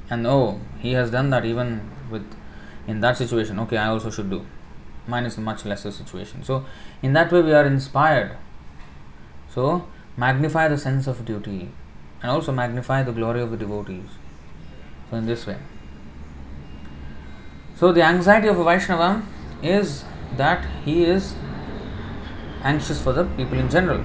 [0.10, 2.26] And oh, he has done that even with
[2.88, 3.60] in that situation.
[3.60, 4.46] Okay, I also should do.
[5.08, 6.44] Mine is a much lesser situation.
[6.44, 6.66] So
[7.02, 8.38] in that way, we are inspired.
[9.50, 9.88] So
[10.18, 11.70] magnify the sense of duty,
[12.22, 14.10] and also magnify the glory of the devotees.
[15.11, 15.57] So in this way.
[17.77, 19.23] So the anxiety of a Vaishnava
[19.63, 20.05] is
[20.37, 21.35] that he is
[22.63, 24.03] anxious for the people in general.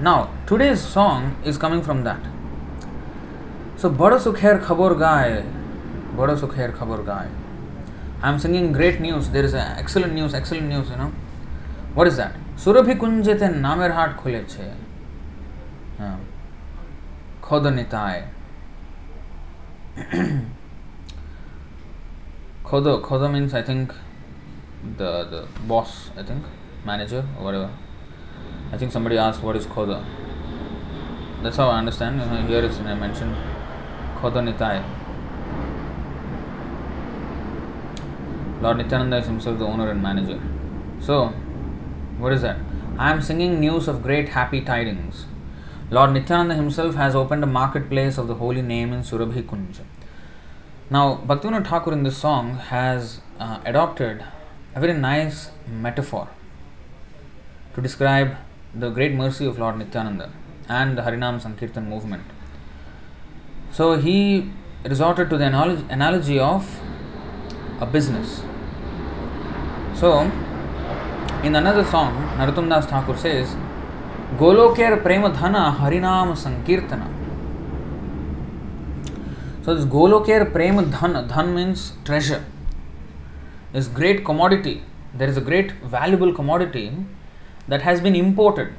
[0.00, 2.20] Now, today's song is coming from that.
[3.76, 5.44] So, Bada Sukher Khabor Gai,
[6.16, 7.28] Bada Sukher Khabor Gai.
[8.22, 9.30] I am singing great news.
[9.30, 11.12] There is excellent news, excellent news, you know.
[11.94, 12.34] What is that?
[12.64, 14.64] সুরভি কুঞ্জেতে নামের হাট খুলেছে
[17.46, 17.64] খোদ
[22.65, 23.93] Khoda Khoda means i think
[24.97, 26.43] the the boss i think
[26.85, 27.69] manager or whatever.
[28.71, 30.03] I think somebody asked what is Khoda.
[31.43, 32.19] that's how i understand.
[32.21, 33.35] Uh, here is mentioned
[34.19, 34.83] Khoda nitai
[38.63, 40.41] lord nityananda is himself the owner and manager.
[40.99, 41.27] So
[42.17, 42.57] what is that?
[42.97, 45.25] I am singing news of great happy tidings.
[45.93, 49.83] Lord Nityananda himself has opened a marketplace of the holy name in Surabhi Kunja.
[50.89, 54.25] Now, Bhaktivinoda Thakur in this song has uh, adopted
[54.73, 56.29] a very nice metaphor
[57.75, 58.37] to describe
[58.73, 60.31] the great mercy of Lord Nityananda
[60.67, 62.23] and the Harinam Sankirtan movement.
[63.71, 64.49] So he
[64.83, 66.79] resorted to the analogy of
[67.79, 68.41] a business.
[69.93, 70.21] So,
[71.43, 73.55] in another song, Narottam Thakur says,
[74.37, 77.07] Goloker Prema Dhana Harinam Sankirtana.
[79.63, 82.43] So, this Goloker Prema Dhana, Dhan means treasure,
[83.73, 84.81] is great commodity.
[85.13, 86.91] There is a great valuable commodity
[87.67, 88.73] that has been imported.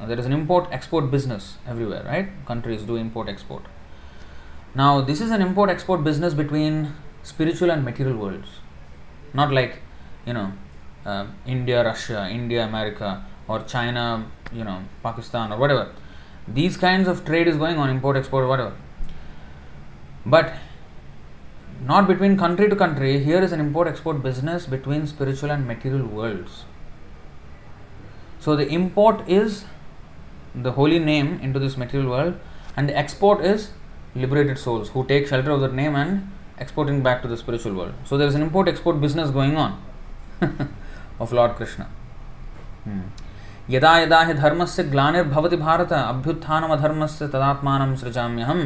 [0.00, 2.28] There is an import export business everywhere, right?
[2.46, 3.62] Countries do import export.
[4.74, 8.48] Now, this is an import export business between spiritual and material worlds,
[9.34, 9.80] not like
[10.26, 10.52] you know
[11.04, 15.92] uh, India, Russia, India, America, or China, you know, Pakistan, or whatever.
[16.48, 18.74] These kinds of trade is going on, import export, whatever.
[20.26, 20.54] But
[21.84, 23.22] not between country to country.
[23.22, 26.64] Here is an import export business between spiritual and material worlds.
[28.38, 29.64] So the import is
[30.54, 32.38] the holy name into this material world,
[32.76, 33.70] and the export is
[34.14, 37.94] liberated souls who take shelter of that name and exporting back to the spiritual world.
[38.04, 39.82] So there is an import export business going on
[41.20, 41.88] of Lord Krishna.
[42.84, 43.00] Hmm.
[43.70, 48.60] यदा यदा हि धर्म से ग्लार्भवती भारत अभ्युत्थानधर्म से तदात्म सृजा्य हम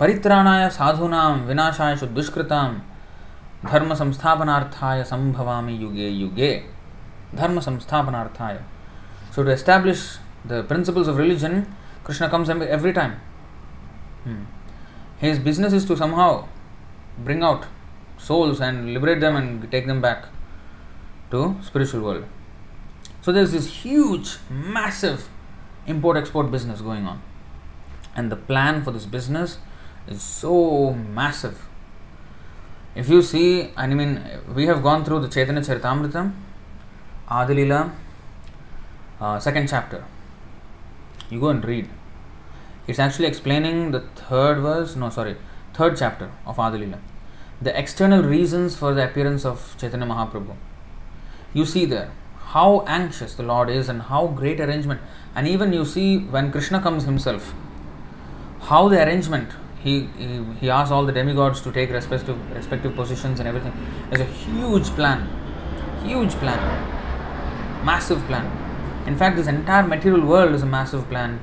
[0.00, 2.62] परित्राणाय साधूना विनाशायु दुष्कृता
[3.64, 6.52] धर्म संस्थापनार्थाय संभवामि युगे युगे।
[7.34, 8.60] धर्म संस्थापनार्थाय
[9.34, 10.02] so to establish
[10.46, 11.60] the principles of religion
[12.06, 13.12] Krishna comes um every time
[15.22, 16.42] his business is to somehow
[17.24, 17.64] bring out
[18.26, 20.22] souls and liberate them and take them back
[21.30, 22.43] to spiritual world
[23.24, 25.30] So there's this huge, massive
[25.86, 27.22] import-export business going on,
[28.14, 29.56] and the plan for this business
[30.06, 31.66] is so massive.
[32.94, 34.22] If you see, I mean,
[34.54, 36.34] we have gone through the Chaitanya Charitamrita
[37.30, 37.92] Adilila,
[39.18, 40.04] uh, second chapter.
[41.30, 41.88] You go and read.
[42.86, 45.36] It's actually explaining the third verse, no, sorry,
[45.72, 46.98] third chapter of Adilila.
[47.62, 50.54] The external reasons for the appearance of Chaitanya Mahaprabhu.
[51.54, 52.10] You see there
[52.54, 55.00] how anxious the Lord is and how great arrangement.
[55.34, 57.52] And even you see when Krishna comes himself,
[58.62, 59.50] how the arrangement
[59.82, 63.74] he, he, he asks all the demigods to take respective respective positions and everything.
[64.08, 65.28] There's a huge plan,
[66.04, 66.94] huge plan
[67.84, 68.46] massive plan.
[69.06, 71.38] In fact, this entire material world is a massive plan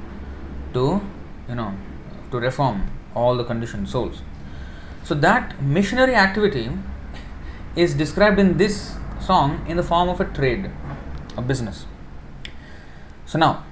[0.73, 1.01] to,
[1.47, 1.75] you know,
[2.31, 4.21] to reform all the conditioned souls.
[5.03, 6.69] So that missionary activity
[7.75, 10.71] is described in this song in the form of a trade,
[11.37, 11.85] a business.
[13.25, 13.63] So now,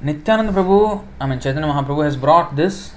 [0.00, 2.92] Nityananda Prabhu, I mean Chaitanya Mahaprabhu has brought this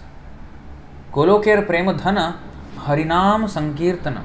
[1.11, 2.37] Golokera Prema Dhana
[2.77, 4.23] Harinam Sankirtana.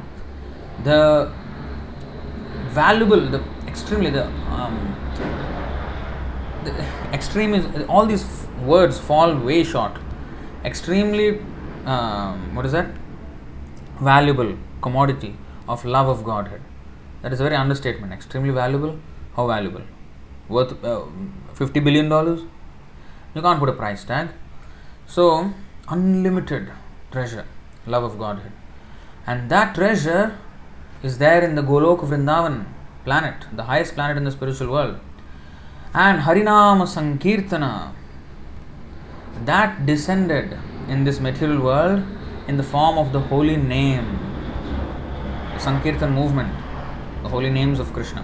[0.84, 1.32] The
[2.68, 4.74] valuable, the extremely, the, um,
[6.64, 6.72] the
[7.12, 8.24] extreme is, all these
[8.64, 9.92] words fall way short.
[10.64, 11.40] Extremely,
[11.84, 12.88] um, what is that?
[14.00, 15.36] Valuable commodity
[15.68, 16.60] of love of Godhead.
[17.22, 18.12] That is a very understatement.
[18.12, 18.98] Extremely valuable.
[19.40, 19.84] How valuable?
[20.50, 21.06] Worth uh,
[21.54, 22.08] $50 billion?
[23.34, 24.28] You can't put a price tag.
[25.06, 25.54] So,
[25.88, 26.68] unlimited
[27.10, 27.46] treasure,
[27.86, 28.52] love of Godhead.
[29.26, 30.38] And that treasure
[31.02, 32.66] is there in the Golok Vrindavan
[33.06, 35.00] planet, the highest planet in the spiritual world.
[35.94, 37.92] And Harinama Sankirtana,
[39.46, 42.04] that descended in this material world
[42.46, 44.18] in the form of the holy name,
[45.54, 46.52] the Sankirtan movement,
[47.22, 48.22] the holy names of Krishna.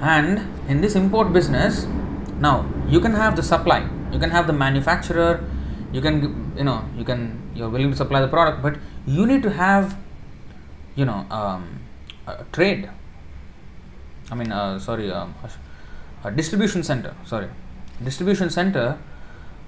[0.00, 1.86] And in this import business,
[2.38, 5.48] now you can have the supply, you can have the manufacturer,
[5.92, 8.76] you can you know you can you're willing to supply the product, but
[9.06, 9.96] you need to have
[10.94, 11.80] you know um,
[12.26, 12.90] a trade.
[14.30, 15.34] I mean, uh, sorry, um,
[16.24, 17.14] a distribution center.
[17.24, 17.48] Sorry,
[18.02, 18.98] distribution center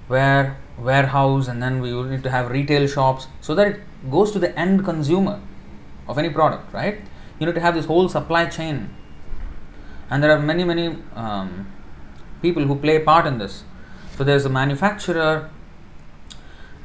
[0.07, 4.39] where warehouse and then we need to have retail shops so that it goes to
[4.39, 5.39] the end consumer
[6.07, 6.99] of any product, right?
[7.39, 8.89] You need to have this whole supply chain,
[10.09, 11.71] and there are many many um,
[12.41, 13.63] people who play a part in this.
[14.17, 15.49] So there's the manufacturer,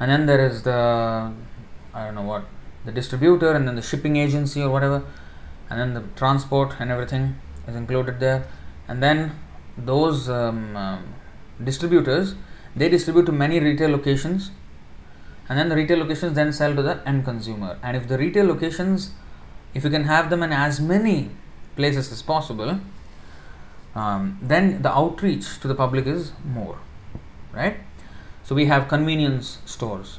[0.01, 1.33] and then there is the
[1.95, 2.45] I don't know what
[2.85, 5.03] the distributor, and then the shipping agency or whatever,
[5.71, 8.47] and then the transport and everything is included there,
[8.89, 9.39] and then
[9.77, 11.15] those um, um,
[11.63, 12.35] distributors
[12.77, 14.51] they distribute to many retail locations
[15.49, 18.47] and then the retail locations then sell to the end consumer and if the retail
[18.47, 19.13] locations
[19.75, 21.31] if you can have them in as many
[21.77, 22.79] places as possible
[23.95, 26.79] um, then the outreach to the public is more
[27.53, 27.77] right
[28.43, 30.19] so we have convenience stores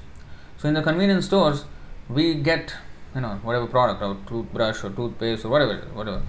[0.57, 1.65] so in the convenience stores
[2.09, 2.75] we get
[3.13, 6.21] you know whatever product or toothbrush or toothpaste or whatever whatever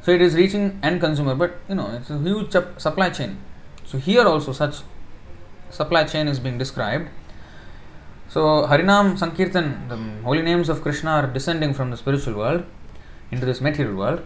[0.00, 3.38] so it is reaching end consumer but you know it's a huge supply chain
[3.84, 4.76] so here also such
[5.72, 7.08] supply chain is being described.
[8.28, 12.64] So Harinam Sankirtan, the holy names of Krishna are descending from the spiritual world
[13.30, 14.22] into this material world.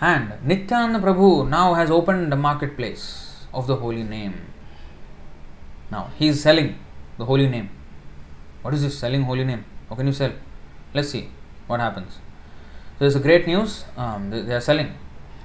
[0.00, 4.52] And Nityananda Prabhu now has opened the marketplace of the holy name.
[5.90, 6.78] Now he is selling
[7.16, 7.70] the holy name.
[8.60, 9.64] What is this selling holy name?
[9.88, 10.32] How can you sell?
[10.92, 11.30] Let's see
[11.66, 12.14] what happens.
[12.14, 13.84] So there's a great news.
[13.96, 14.94] Um, they, they are selling,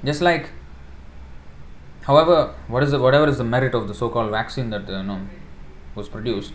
[0.03, 0.49] just like.
[2.03, 5.03] However, what is the, whatever is the merit of the so-called vaccine that uh, you
[5.03, 5.21] know
[5.95, 6.53] was produced.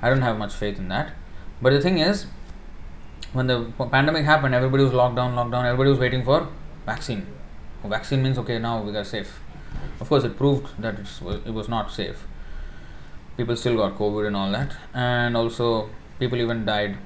[0.00, 1.14] I don't have much faith in that.
[1.60, 2.26] But the thing is,
[3.32, 5.64] when the pandemic happened, everybody was locked down, locked down.
[5.64, 6.48] Everybody was waiting for
[6.86, 7.26] vaccine.
[7.84, 9.40] Oh, vaccine means okay, now we are safe.
[10.00, 12.26] Of course, it proved that it was not safe.
[13.36, 16.96] People still got COVID and all that, and also people even died.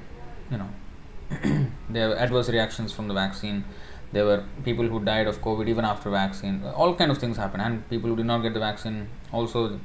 [0.51, 3.64] You know, there were adverse reactions from the vaccine.
[4.12, 6.62] There were people who died of COVID even after vaccine.
[6.74, 9.79] All kind of things happened, and people who did not get the vaccine also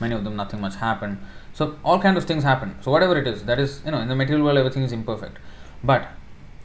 [0.00, 1.18] many of them nothing much happened
[1.52, 4.08] so all kind of things happen so whatever it is that is you know in
[4.08, 5.38] the material world everything is imperfect
[5.82, 6.08] but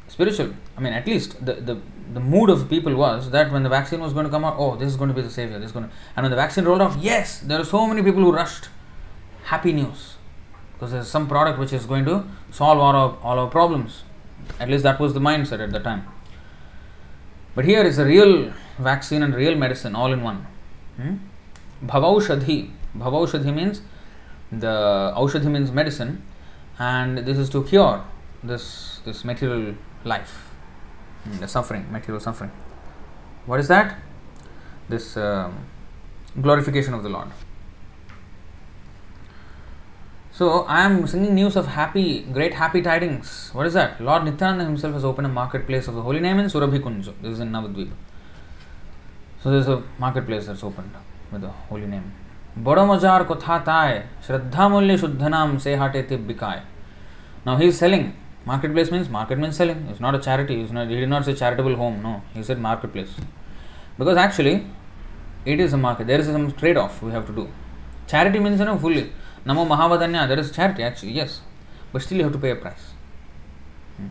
[0.08, 1.78] spiritual i mean at least the, the
[2.14, 4.76] the mood of people was that when the vaccine was going to come out oh
[4.76, 6.66] this is going to be the savior this is going to and when the vaccine
[6.66, 8.70] rolled out yes there are so many people who rushed.
[9.44, 10.16] Happy news.
[10.74, 14.04] Because there's some product which is going to solve all our, all our problems.
[14.60, 16.06] At least that was the mindset at the time.
[17.56, 20.48] But here is a real vaccine and real medicine all in one.
[20.98, 21.16] Hmm?
[21.86, 22.72] bhavaushadhi.
[22.98, 23.82] Bhavaushadhi means
[24.52, 26.24] the Aushadhi means medicine,
[26.78, 28.04] and this is to cure
[28.44, 30.49] this this material life,
[31.40, 32.52] the suffering, material suffering.
[33.46, 33.98] What is that?
[34.88, 35.52] This uh,
[36.42, 37.30] glorification of the Lord.
[40.32, 43.50] So I am singing news of happy, great happy tidings.
[43.52, 44.00] What is that?
[44.00, 47.14] Lord Nityananda himself has opened a marketplace of the holy name in Surabhi Kunja.
[47.22, 47.92] This is in Navadvip.
[49.44, 50.92] So there is a marketplace that's opened
[51.32, 52.12] with the holy name.
[52.58, 56.62] बड़ मजार कथा ताय श्रद्धा मूल्य शुद्ध नाम से हाटे तिब बिकाय
[57.46, 58.14] now he is selling
[58.46, 61.34] marketplace means market means selling it's not a charity it's not, he did not say
[61.34, 63.14] charitable home no he said marketplace
[63.98, 64.66] because actually
[65.46, 67.48] it is a market there is some trade off we have to do
[68.08, 69.12] charity means you know fully
[69.46, 71.42] namo mahavadanya there is charity actually yes
[71.92, 72.92] but still you have to pay a price
[73.98, 74.08] hmm.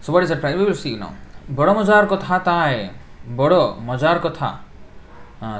[0.00, 1.12] so what is that price we will see now
[1.50, 2.90] बड़ो मजार कथा ताय
[3.36, 4.50] बड़ो मजार कथा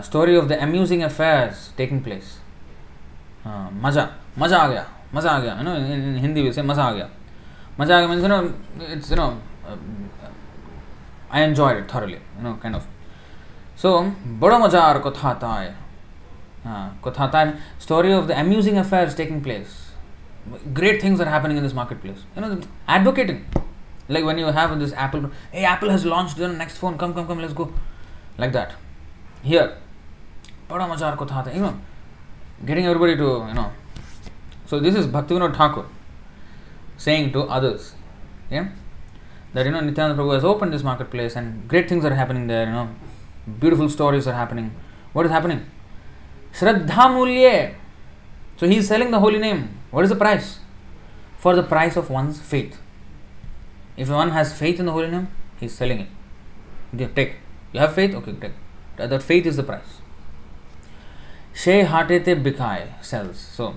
[0.04, 2.38] story of the amusing affairs taking place
[3.46, 4.08] मज़ा
[4.38, 5.74] मज़ा आ गया मज़ा आ गया है ना
[6.20, 7.08] हिंदी में से मज़ा आ गया
[7.78, 9.76] Maja means, you know, it's, you know, uh,
[11.30, 12.86] I enjoyed it thoroughly, you know, kind of.
[13.76, 15.74] So, बड़ा मज़ा आ रहा कथा आता है
[16.64, 19.92] हाँ कथा आता है story of the amusing affairs taking place.
[20.74, 22.20] Great things are happening in this marketplace.
[22.36, 23.44] You know, advocating.
[24.08, 27.26] Like when you have this Apple, hey, Apple has launched the next phone, come, come,
[27.26, 27.72] come, let's go.
[28.36, 28.74] Like that.
[29.42, 29.68] Here,
[30.70, 31.74] बड़ा मज़ा आ कथा आता है, you know,
[32.66, 33.70] getting everybody to, you know.
[34.66, 35.86] So this is Bhaktivinoda Thakur
[37.04, 37.94] saying to others,
[38.50, 38.68] yeah,
[39.54, 42.66] that you know Nityananda Prabhu has opened this marketplace and great things are happening there.
[42.66, 42.88] You know,
[43.64, 44.72] beautiful stories are happening.
[45.12, 45.66] What is happening?
[46.52, 47.74] Shraddha Mulye.
[48.56, 49.62] So he is selling the holy name.
[49.90, 50.58] What is the price?
[51.38, 52.78] For the price of one's faith.
[53.96, 55.28] If one has faith in the holy name,
[55.58, 56.08] he is selling it.
[56.96, 57.36] You take.
[57.72, 58.14] You have faith?
[58.14, 58.52] Okay, take.
[58.96, 59.98] That faith is the price.
[61.54, 63.38] She Hatete Bikai sells.
[63.38, 63.74] So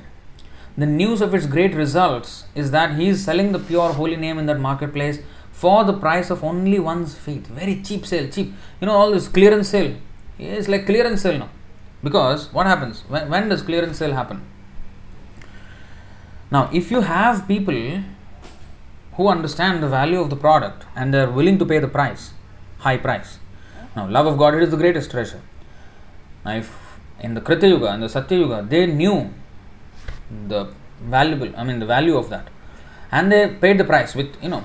[0.77, 4.37] the news of its great results is that he is selling the pure holy name
[4.37, 5.19] in that marketplace
[5.51, 7.47] for the price of only one's faith.
[7.47, 8.53] Very cheap sale, cheap.
[8.81, 9.95] You know, all this clearance sale.
[10.37, 11.49] It's like clearance sale now.
[12.03, 13.01] Because what happens?
[13.07, 14.41] When, when does clearance sale happen?
[16.51, 18.03] Now, if you have people
[19.13, 22.33] who understand the value of the product and they are willing to pay the price,
[22.79, 23.39] high price.
[23.95, 25.41] Now, love of God it is the greatest treasure.
[26.43, 29.33] Now, if in the Krita Yuga and the Satya Yuga they knew
[30.47, 32.49] the valuable, I mean, the value of that,
[33.11, 34.63] and they paid the price with you know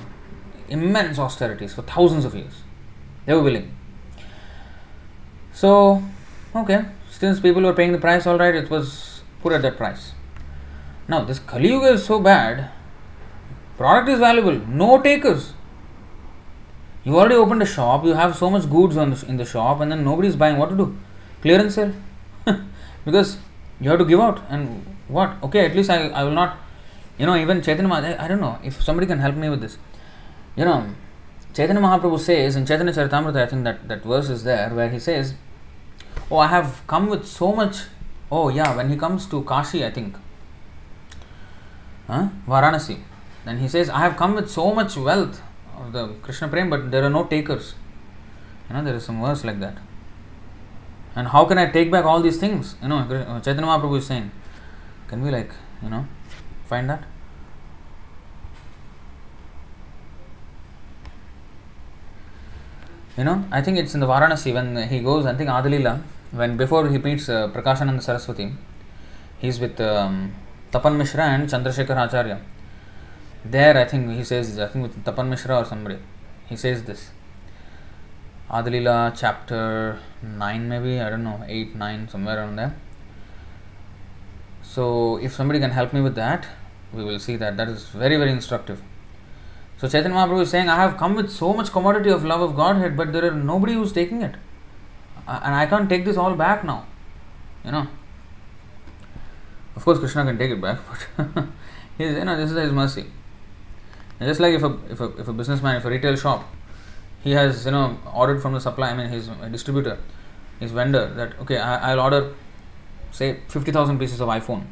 [0.68, 2.62] immense austerities for thousands of years.
[3.26, 3.74] They were willing.
[5.52, 6.02] So,
[6.54, 10.12] okay, since people were paying the price, all right, it was put at that price.
[11.08, 12.70] Now, this Kali Yuga is so bad,
[13.76, 15.52] product is valuable, no takers.
[17.02, 20.04] You already opened a shop, you have so much goods in the shop, and then
[20.04, 20.58] nobody is buying.
[20.58, 20.96] What to do?
[21.40, 21.94] Clearance sale.
[23.04, 23.38] because
[23.80, 24.42] you have to give out.
[24.50, 25.36] And what?
[25.42, 26.58] Okay, at least I, I will not,
[27.18, 29.78] you know, even Chaitanya, I, I don't know if somebody can help me with this.
[30.56, 30.94] You know,
[31.54, 34.98] Chaitanya Mahaprabhu says in Chaitanya Charitamrita, I think that, that verse is there where he
[34.98, 35.34] says,
[36.30, 37.82] Oh, I have come with so much.
[38.30, 40.14] Oh, yeah, when he comes to Kashi, I think,
[42.06, 42.28] huh?
[42.46, 43.00] Varanasi,
[43.44, 45.42] then he says, I have come with so much wealth
[45.76, 47.74] of the Krishna Prem, but there are no takers.
[48.68, 49.78] You know, there is some verse like that.
[51.16, 52.76] And how can I take back all these things?
[52.80, 53.04] You know,
[53.42, 54.30] Chaitanya Mahaprabhu is saying,
[55.10, 55.50] can we like,
[55.82, 56.06] you know,
[56.66, 57.02] find that?
[63.18, 66.00] You know, I think it's in the Varanasi when he goes, I think Adalila,
[66.30, 68.52] when before he meets uh, Prakashananda Saraswati,
[69.40, 70.32] he's with um,
[70.70, 72.40] Tapan Mishra and Chandrasekhar Acharya.
[73.44, 75.98] There, I think he says, I think with Tapan Mishra or somebody,
[76.48, 77.10] he says this.
[78.48, 82.76] Adalila chapter 9, maybe, I don't know, 8, 9, somewhere around there.
[84.70, 86.46] So, if somebody can help me with that,
[86.92, 87.56] we will see that.
[87.56, 88.80] That is very, very instructive.
[89.78, 92.54] So, Chaitanya Mahaprabhu is saying, I have come with so much commodity of love of
[92.54, 94.36] Godhead, but there are nobody who's taking it.
[95.26, 96.86] Uh, and I can't take this all back now.
[97.64, 97.88] You know.
[99.74, 100.78] Of course, Krishna can take it back,
[101.16, 101.48] but
[101.98, 103.06] he's, you know, this is his mercy.
[104.20, 106.44] And just like if a, if a if a businessman, if a retail shop,
[107.24, 109.98] he has you know ordered from the supply, I mean his distributor,
[110.60, 112.34] his vendor that okay, I, I'll order
[113.10, 114.64] say fifty thousand pieces of iPhone,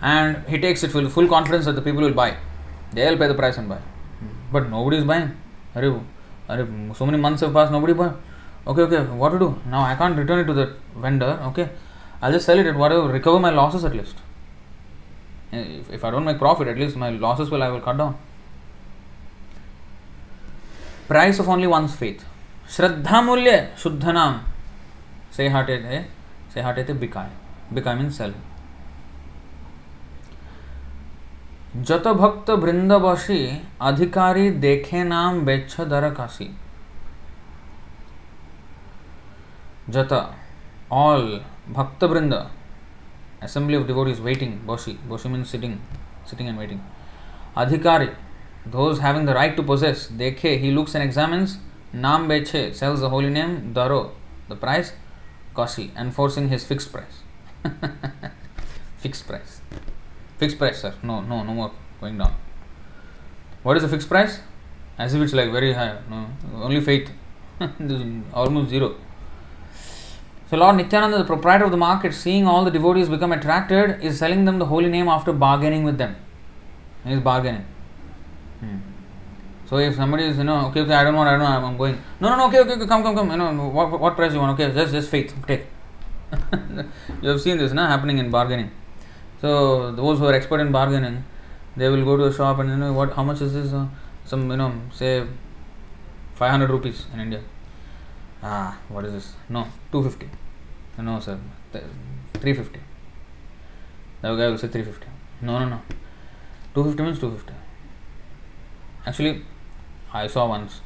[0.00, 2.36] and he takes it with full confidence that the people will buy,
[2.92, 4.28] they'll pay the price and buy, hmm.
[4.52, 5.36] but nobody is buying.
[5.74, 6.02] Are,
[6.48, 8.12] are, so many months have passed, nobody buy.
[8.66, 9.80] Okay, okay, what to do now?
[9.80, 11.38] I can't return it to the vendor.
[11.50, 11.70] Okay,
[12.20, 14.16] I'll just sell it at whatever, recover my losses at least.
[15.52, 17.96] Eh, if, if I don't make profit, at least my losses will I will cut
[17.96, 18.18] down.
[21.06, 22.24] Price of only one's faith.
[22.68, 24.42] Shraddha
[25.36, 26.02] से हटे थे
[26.54, 27.30] से हटे थे बिकाय
[27.72, 28.34] बिकाय mean cell
[31.76, 33.40] जत भक्त वृंद बसी
[33.82, 36.50] अधिकारी देखे नाम बेच्छ दर काशी
[39.90, 40.12] जत
[40.92, 42.34] ऑल भक्त वृंद
[43.42, 45.74] assembly of devotees waiting boshi boshi means sitting
[46.26, 46.80] sitting and waiting
[47.56, 48.08] adhikari
[48.66, 51.58] those having the right to possess dekhe he looks and examines
[52.06, 54.00] naam beche sells the holy name daro
[54.48, 54.90] the price
[55.58, 57.16] kasi enforcing his fixed price.
[59.04, 59.60] Fixed price.
[60.38, 60.94] Fixed price sir.
[61.02, 62.34] No no no more going down.
[63.64, 64.40] What is the fixed price?
[64.96, 65.98] As if it's like very high.
[66.10, 66.26] No
[66.68, 67.10] only faith
[68.42, 68.94] almost zero.
[70.50, 74.18] So Lord Nityananda, the proprietor of the market, seeing all the devotees become attracted, is
[74.18, 76.16] selling them the holy name after bargaining with them.
[77.04, 77.66] He is bargaining.
[78.60, 78.78] Hmm.
[79.68, 82.02] So if somebody is, you know, okay, okay, I don't want, I don't I'm going.
[82.20, 83.30] No, no, no, okay, okay, okay come, come, come.
[83.30, 84.58] You know, what, what price you want?
[84.58, 85.66] Okay, just, just faith, take.
[87.22, 88.70] you have seen this, na, happening in bargaining.
[89.40, 91.22] So those who are expert in bargaining,
[91.76, 93.12] they will go to a shop and you know what?
[93.12, 93.72] How much is this?
[93.72, 93.86] Uh,
[94.24, 95.26] some you know say
[96.34, 97.40] 500 rupees in India.
[98.42, 99.34] Ah, what is this?
[99.48, 100.28] No, 250.
[101.02, 101.38] No, sir,
[101.72, 102.80] 350.
[104.22, 105.06] The guy will say 350.
[105.42, 105.80] No, no, no.
[106.74, 107.54] 250 means 250.
[109.06, 109.44] Actually,
[110.12, 110.80] I saw once.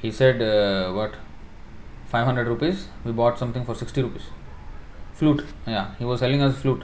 [0.00, 1.14] He said, uh, what?
[2.08, 2.88] 500 rupees.
[3.04, 4.22] We bought something for 60 rupees.
[5.14, 5.44] Flute.
[5.66, 6.82] Yeah, he was selling us flute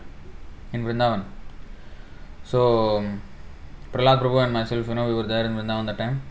[0.72, 1.24] in Vrindavan.
[2.44, 3.22] So, um,
[3.92, 6.22] Prahlad Prabhu and myself, you know, we were there in Vrindavan that time.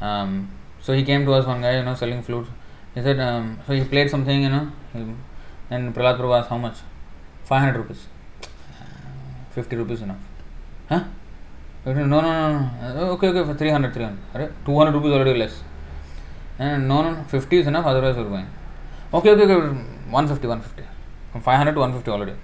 [0.00, 0.50] Um,
[0.80, 2.46] so he came to us, one guy, you know, selling flute.
[2.94, 4.70] He said, um, so he played something, you know,
[5.70, 6.76] and Prahlad Prabhu asked how much?
[7.44, 8.06] 500 rupees.
[9.52, 10.20] 50 rupees enough.
[10.88, 11.04] Huh?
[11.84, 13.10] No, no, no, no.
[13.12, 14.64] Okay, okay, for 300, 300.
[14.64, 15.62] 200 rupees already less.
[16.58, 18.46] And no, no, 50 is enough, otherwise we're going.
[19.12, 20.84] Okay, okay, okay, 150, 150.
[21.32, 22.34] From 500 to 150 already.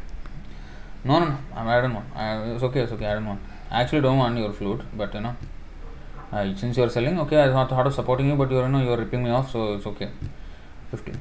[1.04, 2.06] No, no, no, I don't want.
[2.16, 3.40] I, it's okay, it's okay, I don't want.
[3.70, 5.36] I actually don't want your flute, but you know,
[6.32, 8.96] uh, since you're selling, okay, I thought, of supporting you, but you're, you know, you're
[8.96, 10.08] ripping me off, so it's okay.
[10.90, 11.12] 50.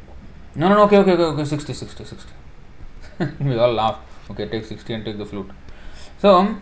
[0.55, 2.33] No, no, no, okay, okay, okay, okay, 60, 60, 60.
[3.41, 3.99] we all laugh.
[4.31, 5.51] Okay, take 60 and take the flute.
[6.19, 6.57] So,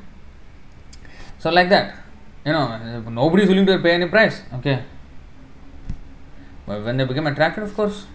[1.45, 1.95] so like that,
[2.43, 4.41] you know, nobody is willing to pay any price.
[4.51, 4.81] Okay.
[6.65, 8.07] But when they become attracted, of course,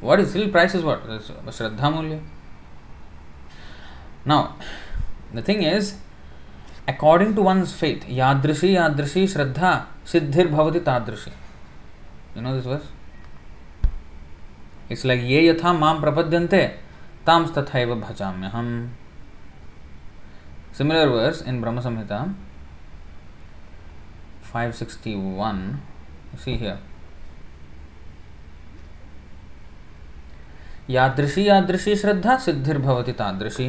[0.00, 1.00] what is still price is what?
[1.04, 2.20] Shraddha Mulya.
[4.24, 4.56] Now,
[5.32, 5.98] the thing is,
[6.88, 11.30] according to one's faith, yadrishi yadrishi shraddha siddhir bhavati tadrishi.
[12.34, 12.88] You know this verse?
[14.88, 16.72] It's like ye yatha mam prapadyante
[17.24, 18.88] tams tathaiva bhajamyaham.
[20.72, 22.34] Similar verse in Brahma Samhita.
[24.42, 25.80] 561.
[26.36, 26.78] See here.
[30.90, 33.68] यादृशी यादृशी श्रद्धा सिद्धिर्भवति तादृशी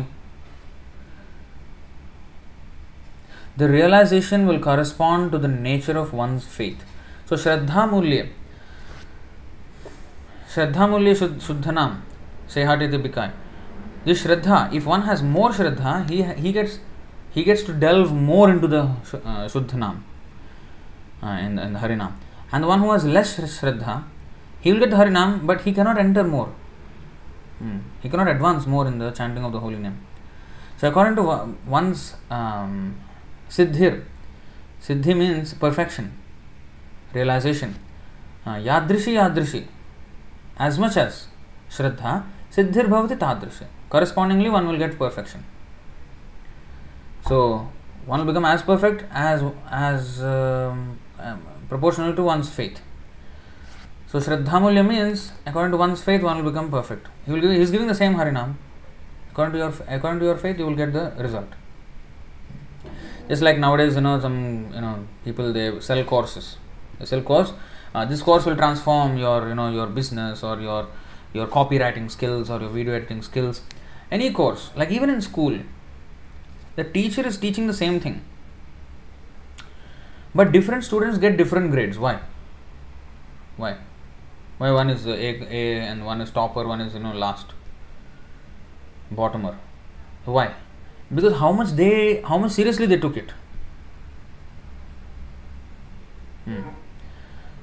[3.59, 6.85] the realization will correspond to the nature of one faith
[7.29, 8.29] so श्रद्धा मूल्य
[10.53, 11.97] श्रद्धा मूल्य शुद्ध नाम
[12.53, 13.31] से हाट इति बिकाय
[14.05, 16.79] this shraddha if one has more shraddha he gets
[17.31, 20.01] he gets to delve more into the uh, Shuddhanam
[21.23, 22.13] uh, in the Harinam.
[22.51, 24.03] And the one who has less Shraddha,
[24.59, 26.53] he will get the Harinam, but he cannot enter more.
[27.59, 27.79] Hmm.
[28.01, 30.05] He cannot advance more in the chanting of the holy name.
[30.77, 32.99] So, according to one's um,
[33.49, 34.03] Siddhir.
[34.81, 36.11] Siddhi means perfection,
[37.13, 37.75] realization.
[38.45, 39.67] Uh, yadrishi yadrishi.
[40.57, 41.27] As much as
[41.69, 43.65] Shraddha, Siddhir bhavati tadrishi.
[43.89, 45.43] Correspondingly, one will get perfection.
[47.27, 47.69] So,
[48.05, 52.81] one will become as perfect as as um, um, proportional to one's faith.
[54.07, 57.07] So, Shraddhamulya means according to one's faith, one will become perfect.
[57.25, 58.55] He will give, he is giving the same Harinam.
[59.31, 61.47] According to your according to your faith, you will get the result
[63.31, 64.37] just like nowadays you know some
[64.75, 64.95] you know
[65.25, 66.57] people they sell courses
[66.99, 67.53] they sell course
[67.95, 70.87] uh, this course will transform your you know your business or your
[71.33, 73.61] your copywriting skills or your video editing skills
[74.11, 75.55] any course like even in school
[76.75, 78.23] the teacher is teaching the same thing.
[80.33, 81.99] But different students get different grades.
[81.99, 82.19] Why?
[83.57, 83.77] Why?
[84.57, 87.53] Why one is a, a and one is topper one is you know last
[89.13, 89.55] bottomer.
[90.25, 90.53] Why?
[91.13, 93.33] Because how much they how much seriously they took it.
[96.45, 96.61] Hmm.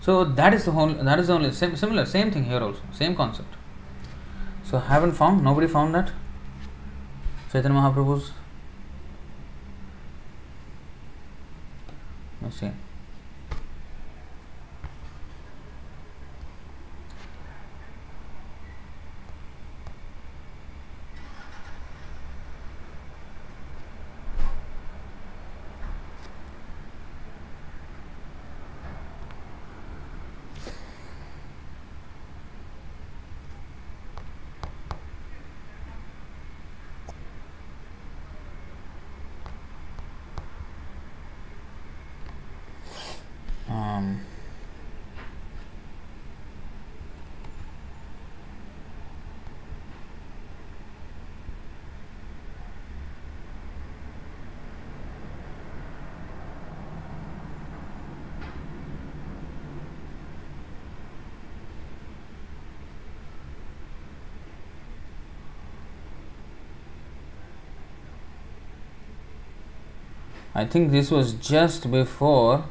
[0.00, 2.80] so that is the whole that is the only same, similar same thing here also
[2.92, 3.54] same concept.
[4.64, 6.12] So haven't found nobody found that?
[7.50, 8.32] Chaitanya Mahaprabhu's
[12.42, 12.70] let's see
[70.58, 72.64] I think this was just before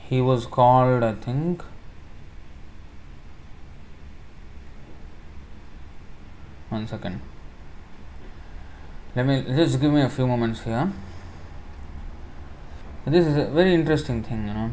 [0.00, 1.62] he was called, I think.
[6.68, 7.22] One second.
[9.16, 10.92] Let me just give me a few moments here.
[13.06, 14.70] This is a very interesting thing, you know.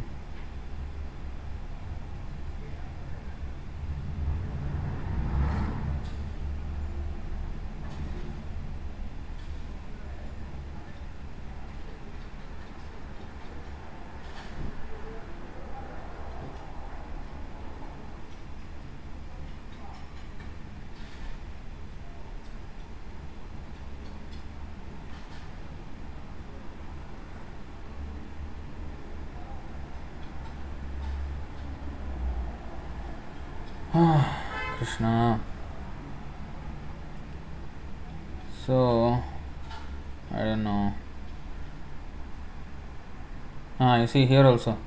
[43.97, 44.77] Ah, you see here also.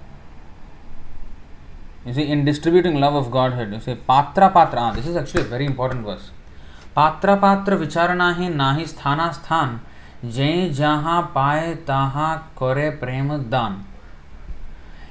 [2.06, 4.80] You see, in distributing love of Godhead, you say Patra Patra.
[4.80, 6.30] Ah, this is actually a very important verse.
[6.96, 9.78] पात्र पात्र विचारणा ही नाही स्थाना स्थान
[10.24, 13.84] जय जहाँ पाए तहाँ करे प्रेम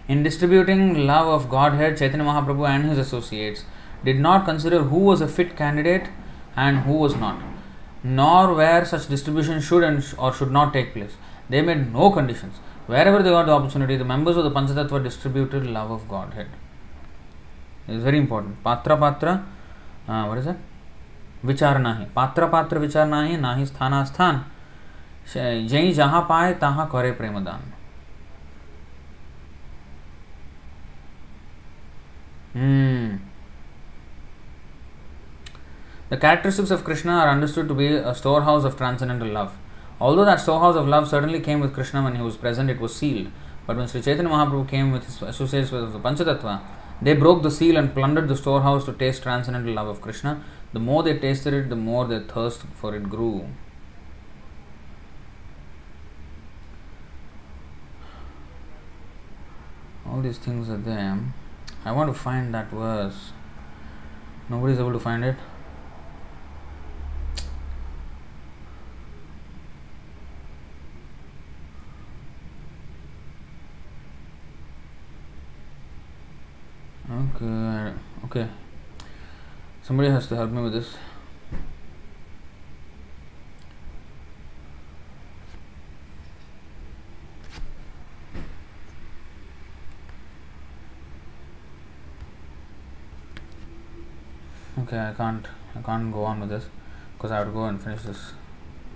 [0.08, 3.64] In distributing love of Godhead, Chaitanya Mahaprabhu and his associates
[4.04, 6.10] did not consider who was a fit candidate
[6.56, 7.38] and who was not,
[8.04, 11.16] nor where such distribution should and sh- or should not take place.
[11.50, 12.60] They made no conditions.
[12.92, 16.48] Wherever they got the opportunity, the members of the Panchatattva distributed love of Godhead.
[17.88, 18.64] It is very important.
[18.64, 19.46] Patra Patra,
[20.08, 20.58] uh, what is it?
[21.46, 24.42] विचार नाही पात्र पात्र विचार नाही नाही स्थाना स्थान
[25.70, 27.68] जई जहाँ पाए तहाँ करे प्रेमदान
[32.54, 33.18] Hmm.
[36.10, 39.52] The characteristics of Krishna are understood to be a storehouse of transcendental love.
[40.02, 42.96] Although that storehouse of love certainly came with Krishna when he was present, it was
[42.96, 43.32] sealed.
[43.68, 46.62] But when Sri Chaitanya Mahaprabhu came with his associates with the Panchatattva,
[47.02, 50.44] they broke the seal and plundered the storehouse to taste transcendental love of Krishna.
[50.74, 53.48] The more they tasted it, the more their thirst for it grew.
[60.06, 61.20] All these things are there.
[61.86, 63.32] I want to find that verse.
[64.50, 65.36] Nobody is able to find it.
[77.12, 77.94] Okay, er,
[78.26, 78.48] okay.
[79.82, 80.96] Somebody has to help me with this.
[94.78, 96.66] Okay, I can't I can't go on with this
[97.18, 98.34] because I have to go and finish this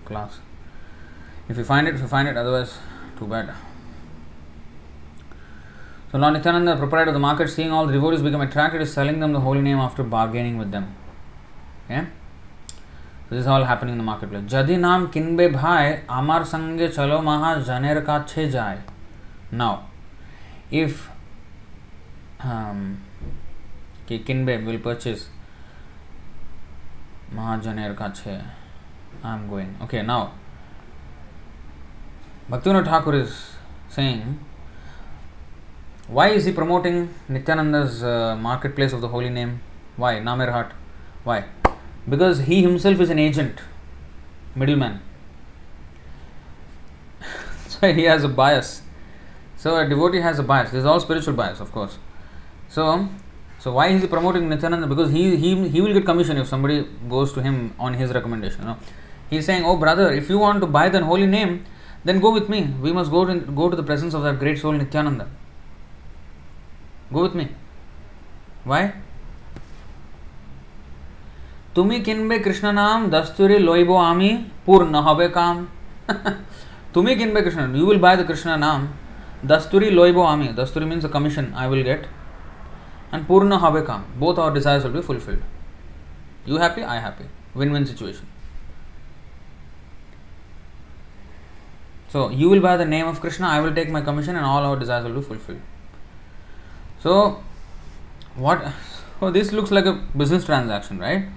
[0.06, 0.38] class.
[1.50, 2.78] If you find it, if you find it, otherwise,
[3.18, 3.56] too bad.
[6.14, 8.94] So Lord Nityananda, the proprietor of the market, seeing all the devotees become attracted, is
[8.94, 10.96] selling them the holy name after bargaining with them.
[11.86, 12.06] Okay?
[13.28, 14.44] So this is all happening in the marketplace.
[14.44, 18.78] Jadi naam kinbe bhai, amar sange chalo maha janer ka che jai.
[19.52, 19.88] Now,
[20.70, 21.10] if
[22.42, 23.02] um,
[24.06, 25.30] ki kinbe will purchase
[27.34, 28.40] Mahajaner ka che,
[29.24, 29.76] I am going.
[29.82, 30.34] Okay, now,
[32.50, 33.54] Bhaktivinoda Thakur is
[33.90, 34.40] saying,
[36.08, 39.62] why is he promoting Nityananda's uh, marketplace of the holy name?
[39.96, 40.16] Why?
[40.16, 40.72] Namerhat.
[41.24, 41.46] Why?
[42.10, 43.60] Because he himself is an agent,
[44.56, 45.00] middleman.
[47.68, 48.82] so he has a bias.
[49.56, 50.72] So a devotee has a bias.
[50.72, 51.98] This is all spiritual bias, of course.
[52.68, 53.08] So,
[53.60, 54.88] so why is he promoting Nityananda?
[54.88, 58.62] Because he, he, he will get commission if somebody goes to him on his recommendation.
[58.62, 58.78] You know?
[59.30, 61.66] He's saying, Oh brother, if you want to buy the holy name,
[62.04, 62.64] then go with me.
[62.82, 65.30] We must go to, go to the presence of that great soul Nityananda.
[67.13, 67.47] Go with me.
[68.65, 68.83] Why?
[71.77, 74.31] তুমি কিনবে কৃষ্ণ নাম দস্তুরি লইব আমি
[74.67, 75.57] পূর্ণ হবে কাম
[76.95, 78.81] তুমি কিনবে Krishna you will buy the Krishna নাম
[79.51, 82.03] দস্তুরি লইব আমি দস্তুরি means a commission I will get
[83.13, 85.45] and purna হবে কাম both our desires will be fulfilled
[86.49, 87.27] you happy I happy
[87.59, 88.27] win-win situation
[92.13, 94.63] so you will buy the name of Krishna I will take my commission and all
[94.69, 95.65] our desires will be fulfilled
[97.04, 97.44] so
[98.36, 98.66] what
[99.20, 101.28] so this looks like a business transaction right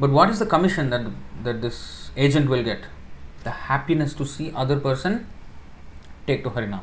[0.00, 1.06] but what is the commission that
[1.44, 2.84] that this agent will get?
[3.44, 5.26] The happiness to see other person
[6.26, 6.80] take to Harinam.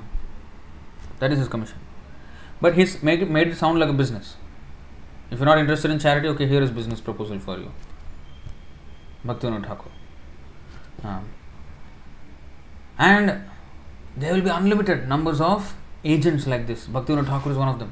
[1.19, 1.77] That is his commission.
[2.61, 4.35] But he's made it, made it sound like a business.
[5.31, 7.71] If you're not interested in charity, okay, here is business proposal for you.
[9.25, 9.89] Bhaktivinoda Thakur.
[11.03, 11.29] Um,
[12.97, 13.49] and
[14.15, 16.87] there will be unlimited numbers of agents like this.
[16.87, 17.91] Bhaktivinoda Thakur is one of them.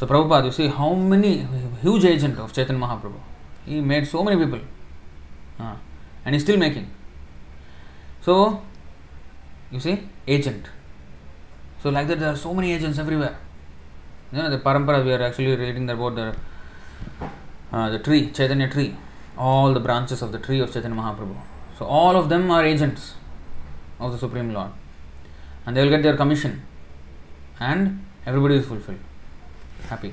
[0.00, 1.46] So Prabhupada, you see how many
[1.82, 3.20] huge agent of Chaitanya Mahaprabhu.
[3.66, 4.60] He made so many people.
[5.58, 5.76] Uh,
[6.24, 6.90] and he's still making.
[8.22, 8.62] So,
[9.70, 10.64] you see, agent.
[11.82, 13.36] So, like that, there are so many agents everywhere.
[14.32, 16.34] You know, the parampara, we are actually reading about the,
[17.70, 18.96] uh, the tree, Chaitanya tree,
[19.36, 21.36] all the branches of the tree of Chaitanya Mahaprabhu.
[21.78, 23.16] So, all of them are agents
[23.98, 24.70] of the Supreme Lord.
[25.66, 26.62] And they will get their commission.
[27.58, 29.00] And everybody is fulfilled,
[29.90, 30.12] happy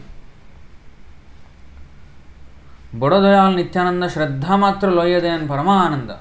[2.96, 6.18] बड़ो दयाल नित्यानंद श्रद्धा मात्र लोयदेन परमानंद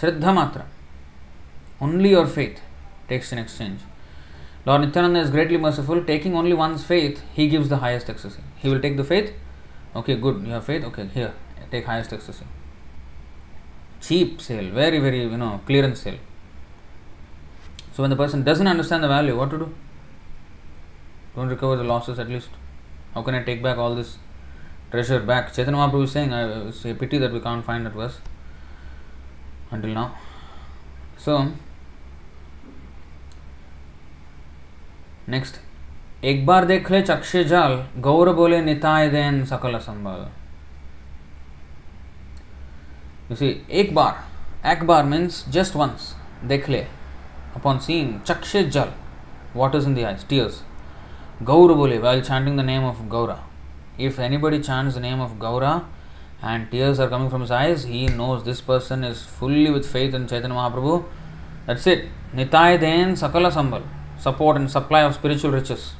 [0.00, 0.62] श्रद्धा मात्र
[1.82, 2.60] only your faith
[3.08, 3.78] takes in exchange
[4.66, 8.70] Lord Nityananda is greatly merciful taking only one faith he gives the highest access he
[8.70, 11.32] will take the faith okay good your faith okay here
[11.70, 12.42] take highest access
[14.02, 16.18] cheap sale very very you know clearance sale
[17.96, 19.68] so when the person doesn't understand the value what to do
[21.36, 22.48] don't recover the losses at least
[23.14, 24.16] how can i take back all this
[24.90, 25.52] treasure back.
[25.52, 28.18] Chaitanya Mahaprabhu is saying, uh, it's a pity that we can't find that verse
[29.70, 30.14] until now.
[31.18, 31.52] So,
[35.26, 35.60] next.
[36.24, 37.72] एक बार देख ले चक्षे जाल
[38.04, 40.26] गौर बोले Nitai then सकल संभाल
[43.30, 46.14] You see, एक बार, बार means just once.
[46.68, 46.86] ले.
[47.54, 48.92] Upon seeing chakshe jal,
[49.54, 50.62] water in the eyes, tears.
[51.44, 53.40] Gaura bole while chanting the name of Gaura.
[53.98, 55.84] If anybody chants the name of Gaura
[56.42, 60.14] and tears are coming from his eyes, he knows this person is fully with faith
[60.14, 61.04] in Chaitanya Mahaprabhu.
[61.66, 62.06] That's it.
[62.34, 63.82] Nitai Den Sakala Sambal.
[64.18, 65.92] Support and supply of spiritual riches.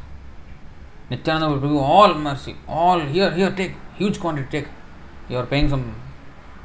[1.11, 2.57] Nityananda give all mercy.
[2.67, 4.69] All here, here, take huge quantity, take.
[5.29, 5.97] You are paying some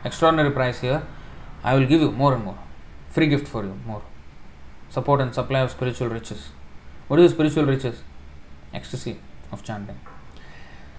[0.06, 1.06] extraordinary price here.
[1.62, 2.58] I will give you more and more.
[3.10, 4.02] Free gift for you, more.
[4.90, 6.50] Support and supply of spiritual riches.
[7.10, 8.02] What is spiritual riches?
[8.74, 9.20] Ecstasy
[9.52, 10.00] of chanting.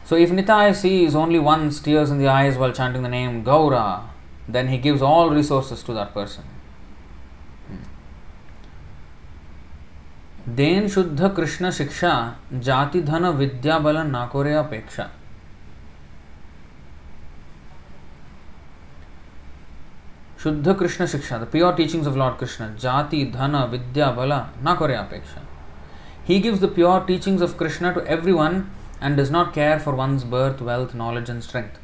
[0.04, 4.02] So if Nitai sees only one tears in the eyes while chanting the name Gaura,
[4.48, 6.44] then he gives all resources to that person.
[10.48, 12.12] Then शुद्ध कृष्ण शिक्षा
[12.52, 15.08] जाति धन विद्या बल नाकोरे अपेक्षा
[20.42, 25.46] शुद्ध कृष्ण शिक्षा the pure teachings of Lord Krishna जाति धन विद्या बल नाकोरे अपेक्षा
[26.24, 28.70] he gives the pure teachings of krishna to everyone
[29.00, 31.78] and does not care for one's birth, wealth, knowledge, and strength.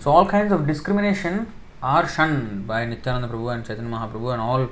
[0.00, 1.52] So, all kinds of discrimination
[1.82, 4.68] are shunned by Nityananda Prabhu and Chaitanya Mahaprabhu and all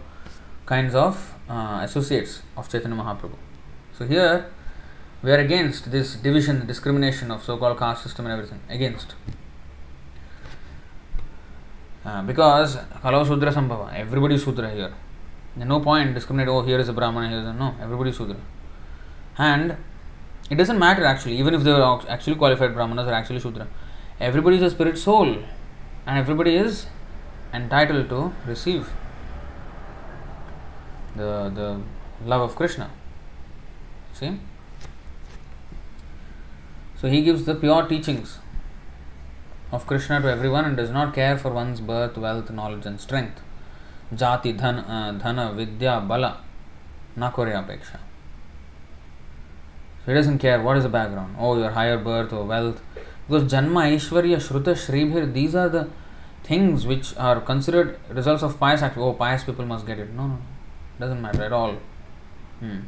[0.66, 3.36] kinds of uh, associates of Chaitanya Mahaprabhu.
[3.96, 4.50] So, here
[5.22, 8.60] we are against this division, discrimination of so called caste system and everything.
[8.68, 9.14] Against.
[12.04, 14.92] Uh, because Kalau Sudra Sambhava, everybody Sudra here.
[15.56, 17.52] There's no point discriminate, oh, here is a Brahmana, here is a.
[17.52, 18.36] No, everybody Sudra.
[19.38, 19.76] And
[20.50, 23.66] it doesn't matter actually, even if they are actually qualified Brahmanas or actually Shudra.
[24.20, 25.36] Everybody is a spirit soul
[26.06, 26.86] and everybody is
[27.52, 28.90] entitled to receive
[31.16, 31.80] the, the
[32.24, 32.90] love of Krishna.
[34.14, 34.38] See?
[36.96, 38.38] So he gives the pure teachings
[39.72, 43.42] of Krishna to everyone and does not care for one's birth, wealth, knowledge, and strength.
[44.14, 46.40] Jati, dhan, uh, dhana, vidya, bala,
[47.18, 47.98] nakore apeksha.
[50.06, 51.34] He doesn't care what is the background.
[51.38, 52.80] Oh, your higher birth or wealth.
[53.26, 55.88] Because Janma, Aishwarya, Shruta, Shribhir, these are the
[56.44, 58.96] things which are considered results of pious act.
[58.96, 60.12] Oh, pious people must get it.
[60.12, 60.38] No, no,
[61.00, 61.74] doesn't matter at all.
[62.60, 62.78] Hmm.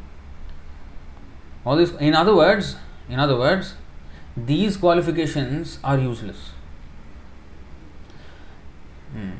[1.67, 2.77] All these, in other words,
[3.09, 3.75] in other words,
[4.37, 6.53] these qualifications are useless.
[9.13, 9.33] Hmm.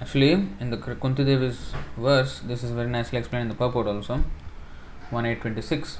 [0.00, 4.14] Actually, in the Kunti Devi's verse, this is very nicely explained in the purport also,
[5.10, 5.98] 1826.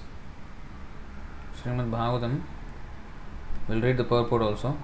[1.65, 2.43] Srimad Bhagavatam.
[3.69, 4.77] We'll read the purport also.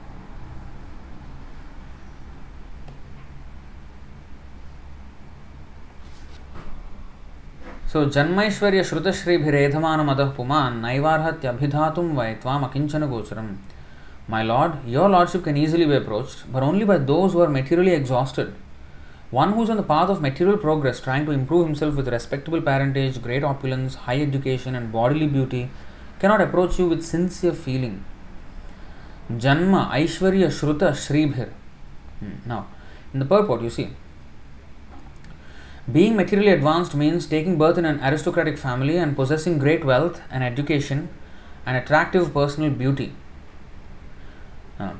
[7.87, 13.59] So, Janmaishwarya Shrutashribiredhamanamadav Puman Naivarhatyabhidhatum vai tvam akinchana gocharam.
[14.29, 17.93] My Lord, your Lordship can easily be approached, but only by those who are materially
[17.93, 18.55] exhausted.
[19.31, 22.63] One who is on the path of material progress, trying to improve himself with respectable
[22.63, 25.69] parentage, great opulence, high education, and bodily beauty,
[26.21, 28.05] cannot approach you with sincere feeling.
[29.31, 31.51] Janma, Aishwarya, Shruta, Shribhir.
[32.19, 32.33] Hmm.
[32.47, 32.67] Now,
[33.13, 33.91] in the purport, you see,
[35.91, 40.45] being materially advanced means taking birth in an aristocratic family and possessing great wealth and
[40.45, 41.09] education
[41.67, 43.13] and attractive personal beauty.
[44.79, 44.93] Uh,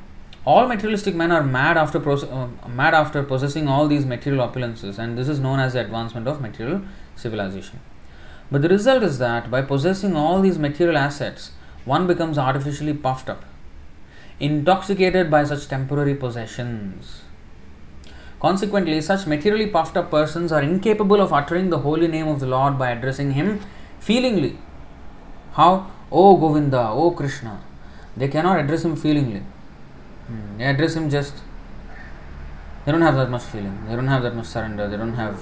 [0.45, 5.17] all materialistic men are mad after uh, mad after possessing all these material opulences, and
[5.17, 6.81] this is known as the advancement of material
[7.15, 7.79] civilization.
[8.51, 11.51] But the result is that by possessing all these material assets,
[11.85, 13.45] one becomes artificially puffed up,
[14.39, 17.21] intoxicated by such temporary possessions.
[18.41, 22.47] Consequently, such materially puffed up persons are incapable of uttering the holy name of the
[22.47, 23.61] Lord by addressing Him
[23.99, 24.57] feelingly.
[25.53, 25.91] How?
[26.11, 27.61] Oh Govinda, oh Krishna.
[28.17, 29.43] They cannot address him feelingly.
[30.27, 30.57] Hmm.
[30.57, 31.35] They address him just.
[32.85, 33.85] They don't have that much feeling.
[33.87, 34.89] They don't have that much surrender.
[34.89, 35.39] They don't have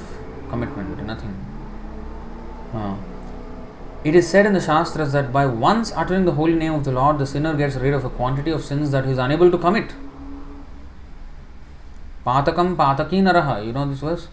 [0.49, 1.03] commitment.
[1.05, 1.48] Nothing.
[2.73, 6.91] It is said in the Shastras that by once uttering the holy name of the
[6.91, 9.57] Lord, the sinner gets rid of a quantity of sins that he is unable to
[9.57, 9.91] commit.
[12.25, 13.65] Patakam pataki naraha.
[13.65, 14.27] You know this verse?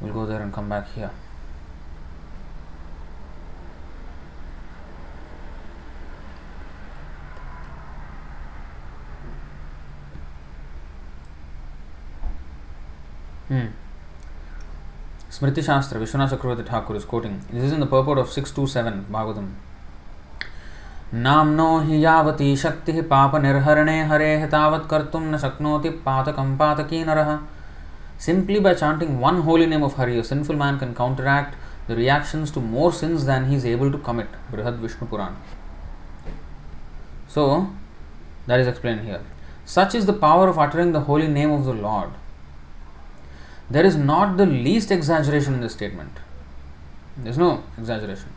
[0.00, 1.10] We'll go there and come back here.
[13.48, 13.66] Hmm.
[15.34, 17.44] Smriti Shastra, Vishwanath Chakravarti Thakur is quoting.
[17.50, 19.48] This is in the purport of 627 Bhagavatam.
[21.14, 27.38] नाम्नो हि यावती शक्तिः पापनिर्हरणे हरेः तावत् कर्तुं न शक्नोति पातकं पातकी नरः
[28.16, 31.56] Simply by chanting one holy name of Hari, a sinful man can counteract
[31.88, 34.28] the reactions to more sins than he is able to commit.
[34.52, 35.36] Brihad Vishnu Puran.
[37.26, 37.70] So,
[38.46, 39.22] that is explained here.
[39.64, 42.10] Such is the power of uttering the holy name of the Lord.
[43.70, 46.18] There is not the least exaggeration in this statement.
[47.16, 48.28] There is no exaggeration.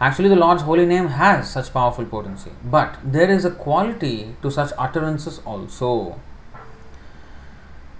[0.00, 4.50] Actually, the Lord's holy name has such powerful potency, but there is a quality to
[4.50, 6.20] such utterances also.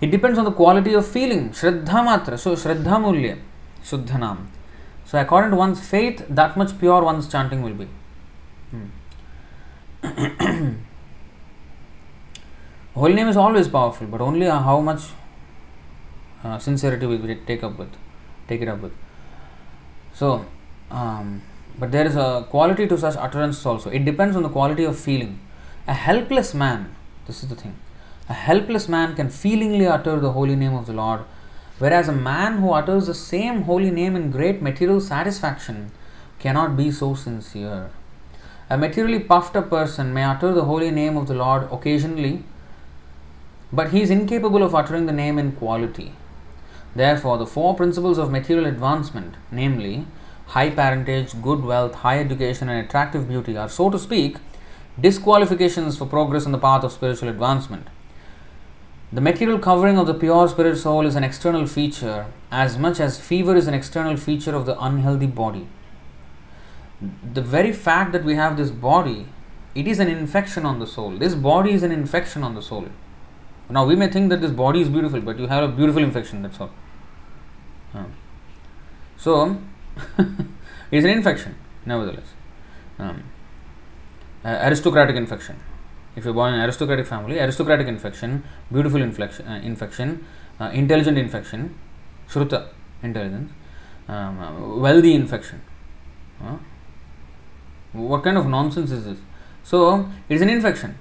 [0.00, 1.50] It depends on the quality of feeling.
[1.50, 2.38] Shraddha matra.
[2.38, 3.36] So, Shraddha mulya,
[3.82, 4.46] Shuddhanam.
[5.04, 7.88] So, according to one's faith, that much pure one's chanting will be.
[8.70, 8.86] Hmm.
[12.94, 15.00] holy name is always powerful, but only how much
[16.44, 17.92] uh, sincerity we take up with,
[18.48, 18.92] take it up with.
[20.14, 20.44] So,
[20.90, 21.42] um,
[21.78, 23.90] but there is a quality to such utterances also.
[23.90, 25.40] It depends on the quality of feeling.
[25.86, 26.94] A helpless man,
[27.26, 27.76] this is the thing,
[28.28, 31.20] a helpless man can feelingly utter the holy name of the Lord,
[31.78, 35.92] whereas a man who utters the same holy name in great material satisfaction
[36.38, 37.90] cannot be so sincere.
[38.70, 42.44] A materially puffed up person may utter the holy name of the Lord occasionally,
[43.72, 46.12] but he is incapable of uttering the name in quality.
[46.94, 50.06] Therefore, the four principles of material advancement, namely
[50.46, 54.38] high parentage, good wealth, high education, and attractive beauty, are, so to speak,
[55.00, 57.86] disqualifications for progress in the path of spiritual advancement.
[59.12, 63.20] The material covering of the pure spirit soul is an external feature, as much as
[63.20, 65.68] fever is an external feature of the unhealthy body.
[67.32, 69.26] The very fact that we have this body,
[69.74, 71.12] it is an infection on the soul.
[71.12, 72.88] This body is an infection on the soul.
[73.70, 76.42] Now, we may think that this body is beautiful, but you have a beautiful infection,
[76.42, 76.70] that's all.
[79.18, 79.56] So,
[80.92, 82.34] it's an infection, nevertheless.
[82.98, 83.24] Um,
[84.44, 85.56] uh, aristocratic infection.
[86.14, 90.24] If you're born in an aristocratic family, aristocratic infection, beautiful inflection, uh, infection,
[90.60, 91.74] uh, intelligent infection,
[92.28, 92.68] shruta,
[93.02, 93.50] intelligence,
[94.08, 95.60] um, wealthy infection.
[97.92, 99.18] what kind of nonsense is this?
[99.64, 100.96] So, it's an infection,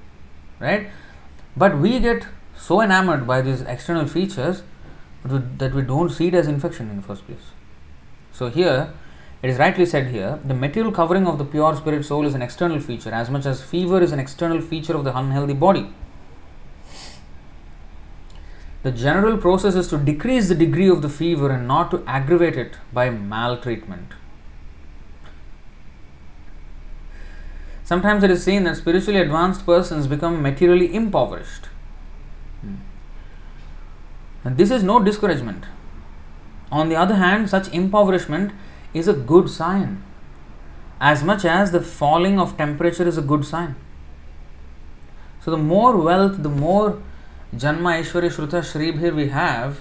[0.59, 0.89] right?
[1.55, 4.63] But we get so enamored by these external features
[5.29, 7.51] that we don't see it as infection in the first place.
[8.31, 8.93] So, here
[9.41, 12.41] it is rightly said here the material covering of the pure spirit soul is an
[12.41, 15.93] external feature, as much as fever is an external feature of the unhealthy body.
[18.83, 22.55] The general process is to decrease the degree of the fever and not to aggravate
[22.55, 24.13] it by maltreatment.
[27.83, 31.69] Sometimes it is seen that spiritually advanced persons become materially impoverished.
[34.43, 35.65] And this is no discouragement.
[36.71, 38.51] On the other hand, such impoverishment
[38.93, 40.03] is a good sign,
[40.99, 43.75] as much as the falling of temperature is a good sign.
[45.41, 47.01] So, the more wealth, the more
[47.55, 49.79] Janma Aishwarya Shruta Shribhir we have,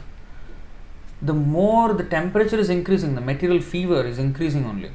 [1.20, 4.90] the more the temperature is increasing, the material fever is increasing only.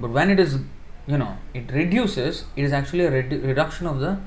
[0.00, 0.58] But when it is
[1.06, 4.18] you know it reduces it is actually a redu- reduction of the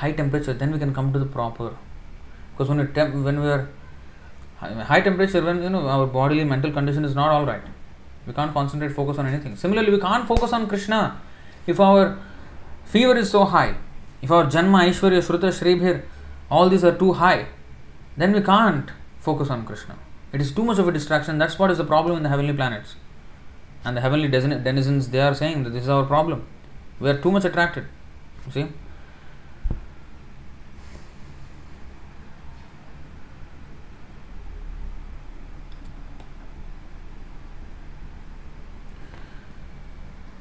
[0.00, 1.68] high temperature then we can come to the proper
[2.50, 3.68] because when temp- when we are
[4.58, 7.62] high temperature when you know our bodily mental condition is not all right.
[8.26, 9.56] We can't concentrate focus on anything.
[9.56, 11.20] Similarly we can't focus on krishna.
[11.66, 12.18] If our
[12.84, 13.74] fever is so high
[14.22, 16.02] if our janma aishwarya shruta shribhir
[16.50, 17.46] all these are too high
[18.16, 19.96] then we can't focus on krishna.
[20.32, 21.38] It is too much of a distraction.
[21.38, 22.96] That's what is the problem in the heavenly planets.
[23.84, 26.46] And the heavenly denizens they are saying that this is our problem.
[26.98, 27.86] We are too much attracted.
[28.46, 28.66] You see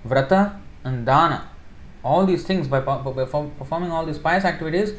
[0.07, 1.49] Vrata, and Dana.
[2.03, 4.95] All these things, by, by performing all these pious activities,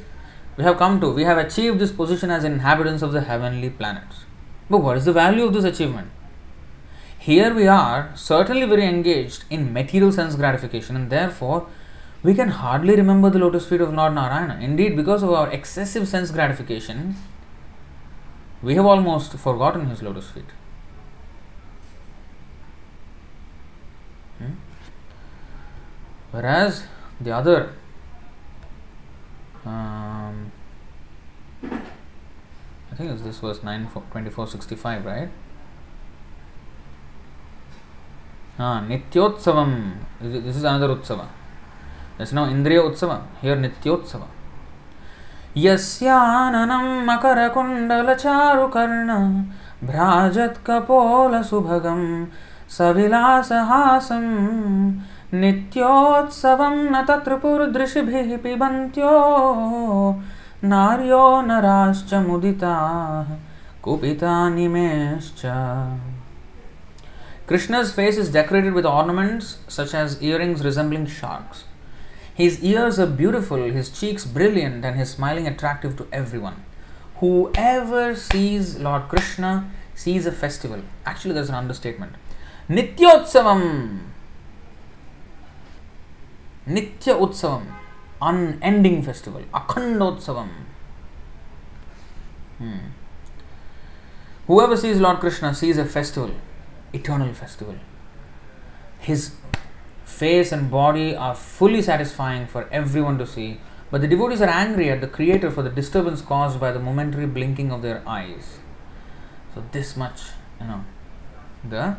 [0.56, 4.26] we have come to, we have achieved this position as inhabitants of the heavenly planets.
[4.69, 6.11] But what is the value of this achievement?
[7.18, 11.68] Here we are certainly very engaged in material sense gratification, and therefore
[12.22, 14.60] we can hardly remember the lotus feet of Lord Narayana.
[14.61, 17.15] Indeed, because of our excessive sense gratification,
[18.62, 20.46] we have almost forgotten his lotus feet.
[24.38, 24.54] Hmm?
[26.32, 26.84] Whereas
[27.20, 27.74] the other
[29.66, 30.52] um,
[31.64, 35.30] I think this was 9 2465, right?
[38.60, 39.94] Ah, Nityotsavam.
[40.20, 41.28] This is another Utsava.
[42.18, 43.26] That's now Indriya Utsava.
[43.42, 44.28] Here Nityotsava.
[45.57, 49.44] यस्याननं मकरकुण्डलचारुकर्ण,
[49.88, 52.28] भ्राजत्कपोलसुभगं
[52.69, 54.23] सविलासहासं,
[55.34, 59.19] नित्योत्सवं न तत्र पुरदृशिभिः पिबन्त्यो,
[60.64, 63.36] नार्यो नराश्च मुदिताः
[63.84, 65.45] कुपिता निमेश्च
[67.52, 71.70] Krishna's face is decorated with ornaments such as earrings resembling sharks.
[72.42, 76.64] His ears are beautiful, his cheeks brilliant, and his smiling attractive to everyone.
[77.18, 80.82] Whoever sees Lord Krishna sees a festival.
[81.06, 82.14] Actually, there's an understatement.
[82.68, 84.00] Nitya Nityotsavam.
[86.68, 87.68] Nitya Utsavam.
[88.20, 89.44] Unending festival.
[89.54, 90.50] Akhandotsavam.
[92.58, 92.78] Hmm.
[94.48, 96.32] Whoever sees Lord Krishna sees a festival
[96.92, 97.76] eternal festival.
[99.00, 99.36] His
[100.22, 103.49] face and body are fully satisfying for everyone to see,
[103.89, 107.26] but the devotees are angry at the Creator for the disturbance caused by the momentary
[107.26, 108.60] blinking of their eyes.
[109.53, 110.22] So, this much,
[110.60, 110.85] you know,
[111.68, 111.95] the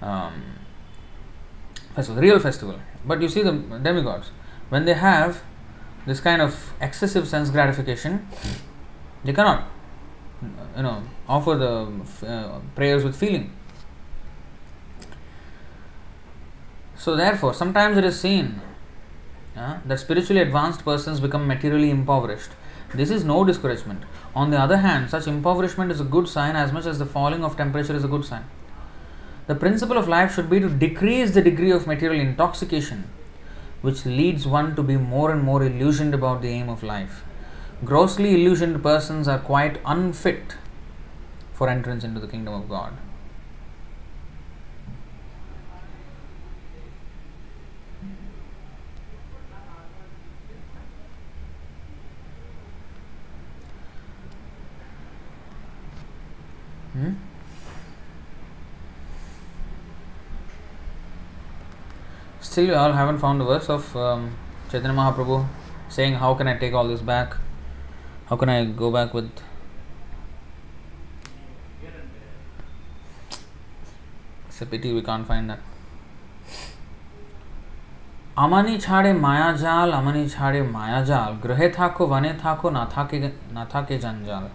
[0.00, 0.44] um,
[1.96, 2.78] festival, real festival.
[3.04, 3.52] But you see, the
[3.88, 4.30] demigods,
[4.68, 5.42] when they have
[6.06, 8.26] this kind of excessive sense gratification,
[9.24, 9.68] they cannot,
[10.76, 13.52] you know, offer the uh, prayers with feeling.
[16.98, 18.60] So, therefore, sometimes it is seen
[19.56, 22.50] uh, that spiritually advanced persons become materially impoverished.
[22.92, 24.02] This is no discouragement.
[24.34, 27.44] On the other hand, such impoverishment is a good sign as much as the falling
[27.44, 28.44] of temperature is a good sign.
[29.46, 33.04] The principle of life should be to decrease the degree of material intoxication,
[33.80, 37.24] which leads one to be more and more illusioned about the aim of life.
[37.84, 40.56] Grossly illusioned persons are quite unfit
[41.52, 42.92] for entrance into the kingdom of God.
[56.98, 57.12] Hmm?
[62.40, 64.36] Still, you all haven't found the verse of um,
[64.68, 65.46] Chaitanya Mahaprabhu
[65.88, 67.36] saying, How can I take all this back?
[68.26, 69.30] How can I go back with.
[74.48, 75.60] It's a pity we can't find that.
[78.38, 83.18] अमनी छाड़े माया जाल अमनी छाड़े माया जाल ग्रहे थाको वने थाको ना थाके
[83.54, 84.50] ना थाके जंजाल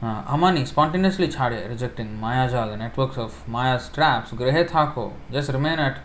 [0.00, 4.30] uh, Amani spontaneously chade, rejecting Mayajal, networks of Maya's traps.
[4.30, 5.98] Grehe Thako, just remain at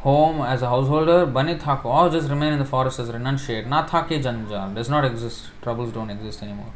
[0.00, 1.24] home as a householder.
[1.26, 3.66] Bani Thako, or just remain in the forest as renunciate.
[3.66, 5.50] Na Thake Janjal, does not exist.
[5.62, 6.72] Troubles don't exist anymore.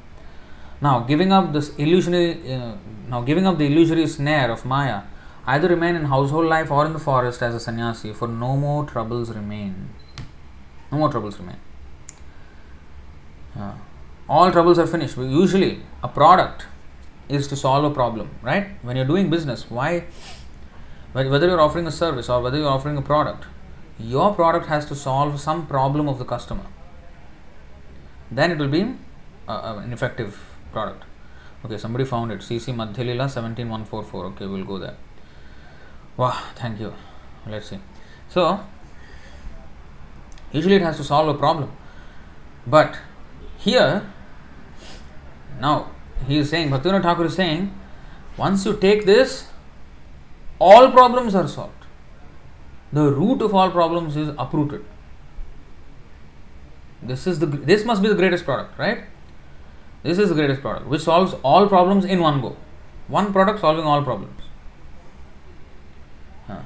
[0.80, 2.74] Now, giving up this illusionary, uh,
[3.08, 5.02] now giving up the illusory snare of Maya,
[5.46, 8.84] either remain in household life or in the forest as a sannyasi, for no more
[8.84, 9.90] troubles remain.
[10.92, 11.56] No more troubles remain.
[13.58, 13.72] Uh,
[14.30, 15.16] all troubles are finished.
[15.16, 16.66] Usually, a product
[17.28, 18.68] is to solve a problem, right?
[18.82, 20.04] When you're doing business, why,
[21.12, 23.46] whether you're offering a service or whether you're offering a product,
[23.98, 26.66] your product has to solve some problem of the customer.
[28.38, 28.80] then it will be
[29.48, 30.36] uh, an effective
[30.72, 31.04] product.
[31.64, 32.40] Okay, somebody found it.
[32.40, 34.26] CC Madhyalila 17144.
[34.26, 34.94] Okay, we'll go there.
[36.16, 36.94] Wow, thank you.
[37.46, 37.78] Let's see.
[38.28, 38.60] So,
[40.52, 41.72] usually it has to solve a problem.
[42.66, 42.98] But
[43.58, 44.06] here,
[45.60, 45.90] now
[46.26, 47.72] he is saying, Bhaktivinoda Thakur is saying,
[48.36, 49.48] once you take this,
[50.58, 51.74] all problems are solved.
[52.92, 54.84] The root of all problems is uprooted.
[57.02, 59.04] This is the this must be the greatest product, right?
[60.02, 62.56] This is the greatest product which solves all problems in one go.
[63.08, 64.42] One product solving all problems.
[66.46, 66.60] Huh.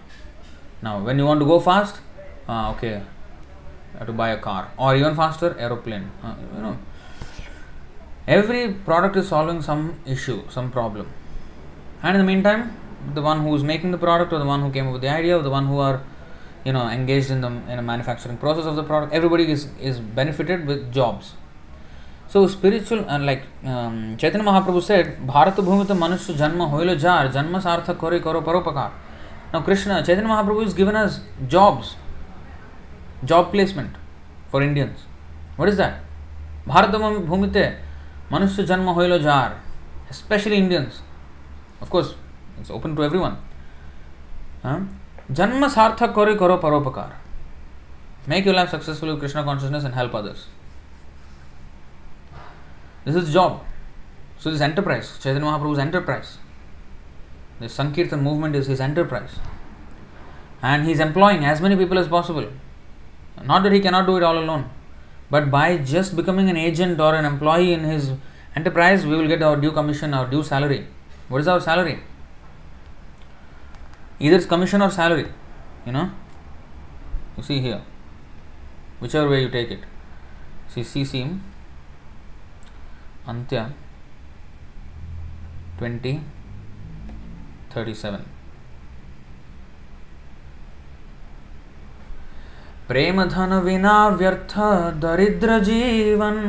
[0.83, 2.01] Now, when you want to go fast,
[2.49, 6.11] uh, okay, you have to buy a car or even faster aeroplane.
[6.23, 6.79] Uh, you know,
[8.27, 11.09] every product is solving some issue, some problem,
[12.03, 12.77] and in the meantime,
[13.15, 15.11] the one who is making the product or the one who came up with the
[15.11, 16.01] idea or the one who are
[16.65, 19.99] you know engaged in the in a manufacturing process of the product everybody is is
[20.01, 21.35] benefited with jobs
[22.29, 27.61] so spiritual and like um, chaitanya mahaprabhu said bharat bhumita manusya janma hoilo jar janma
[27.67, 28.91] sartha kore karo paropakar
[29.53, 31.21] now krishna chaitanya mahaprabhu is given us
[31.57, 31.97] jobs
[33.33, 33.93] job placement
[34.51, 35.05] for indians
[35.57, 36.01] what is that
[36.73, 36.97] bharat
[37.33, 37.65] bhumite
[38.33, 39.61] मनुष्य जन्म हो jar
[40.13, 41.03] specially Indians
[41.83, 42.15] of course
[42.59, 43.37] it's open to everyone
[45.31, 47.13] जन्म सार्थक करो करो परोपकार।
[48.29, 50.47] Make you life successful Krishna consciousness and help others
[53.07, 53.61] this is job
[54.45, 56.27] so this enterprise Chaitanya Mahaprabhu enterprise
[57.61, 59.31] this sankirtan movement is his enterprise
[60.65, 62.49] and he is employing as many people is possible
[63.47, 64.65] not that he cannot do it all alone
[65.31, 68.13] but by just becoming an agent or an employee in his
[68.57, 70.87] enterprise we will get our due commission our due salary.
[71.29, 72.01] What is our salary?
[74.21, 75.27] Either it's commission or salary
[75.87, 76.11] you know?
[77.37, 77.83] You see here
[79.01, 79.81] whichever way you take it.
[80.69, 81.39] See cc
[83.27, 83.73] antya
[85.79, 86.21] 20
[92.89, 94.55] प्रेम धन विना व्यर्थ
[95.03, 96.41] दरिद्र जीवन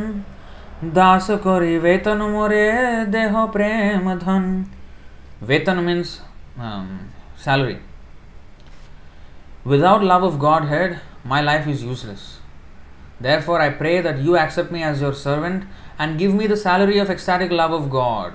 [0.95, 2.71] दास करी वेतन मोरे
[3.17, 4.65] देह प्रेम धन
[5.43, 6.19] वेतन means
[7.37, 7.79] salary.
[9.63, 12.39] Without love of Godhead, my life is useless.
[13.19, 15.65] Therefore, I pray that you accept me as your servant
[15.97, 18.33] and give me the salary of ecstatic love of God.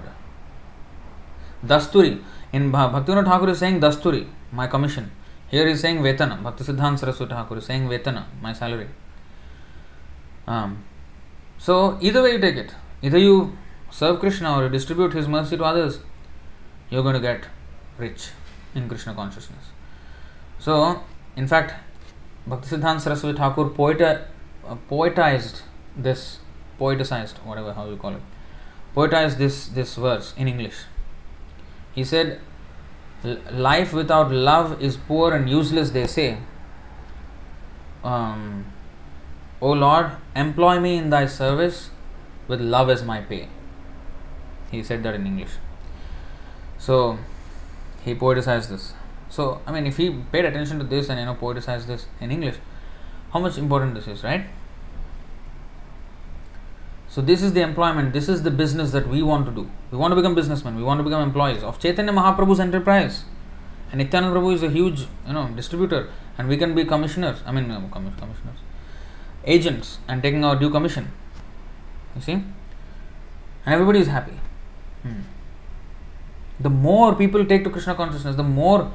[1.65, 2.23] Dasturi.
[2.53, 5.11] In Bhaktivinoda Thakur is saying Dasturi, my commission.
[5.51, 6.43] Here he is saying Vetana.
[6.43, 8.89] Bhakti Siddhanta Saraswati Thakur is saying Vetana, my salary.
[10.47, 10.85] Um,
[11.59, 13.57] so, either way you take it, either you
[13.91, 15.99] serve Krishna or you distribute his mercy to others,
[16.89, 17.49] you're going to get
[17.99, 18.29] rich
[18.75, 19.71] in Krishna consciousness.
[20.61, 21.03] So,
[21.37, 21.75] in fact,
[22.49, 23.67] Bhaktisiddhanta Saraswati Thakur
[24.05, 25.63] uh, poetized
[25.97, 26.39] this,
[26.79, 28.23] poeticized, whatever how you call it,
[28.95, 30.85] poetized this, this verse in English.
[31.93, 32.41] He said,
[33.23, 36.39] Life without love is poor and useless, they say.
[38.03, 38.65] Um,
[39.61, 41.91] o Lord, employ me in thy service
[42.49, 43.49] with love as my pay.
[44.71, 45.51] He said that in English.
[46.79, 47.19] So,
[48.03, 48.95] he poeticized this.
[49.29, 52.31] So, I mean, if he paid attention to this and you know poeticized this in
[52.31, 52.57] English,
[53.33, 54.47] how much important this is, right?
[57.11, 59.69] So, this is the employment, this is the business that we want to do.
[59.91, 63.25] We want to become businessmen, we want to become employees of Chaitanya Mahaprabhu's enterprise.
[63.91, 66.09] And Nityananda Prabhu is a huge, you know, distributor,
[66.39, 67.41] and we can be commissioners.
[67.45, 68.61] I mean, commissioners,
[69.45, 71.11] agents, and taking our due commission.
[72.15, 72.55] You see, and
[73.67, 74.39] everybody is happy.
[75.03, 75.23] Hmm.
[76.61, 78.93] The more people take to Krishna consciousness, the more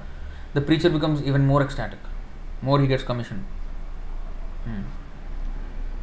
[0.53, 1.99] the preacher becomes even more ecstatic,
[2.61, 3.45] more he gets commission.
[4.63, 4.83] Hmm.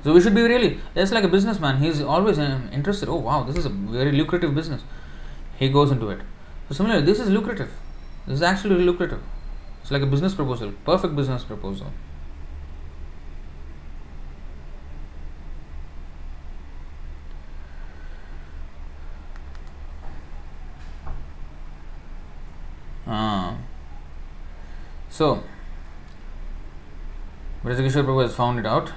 [0.05, 1.79] So we should be really just like a businessman.
[1.79, 3.09] He is always um, interested.
[3.09, 4.83] Oh wow, this is a very lucrative business.
[5.57, 6.21] He goes into it.
[6.69, 7.71] So similarly, this is lucrative.
[8.27, 9.23] This is actually lucrative.
[9.81, 11.93] It's like a business proposal, perfect business proposal.
[23.07, 23.57] Ah.
[25.11, 25.43] So,
[27.65, 28.93] Brajagishwar Prabhu has found it out.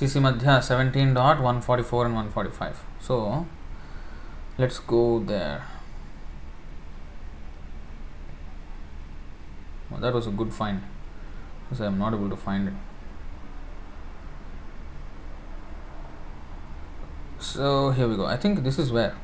[0.00, 2.82] CC Madhya 17 dot 144 and 145.
[3.00, 3.46] So,
[4.56, 5.66] let's go there.
[9.90, 10.80] Well, that was a good find
[11.64, 12.74] because I am not able to find it.
[17.38, 18.24] So, here we go.
[18.24, 19.14] I think this is where.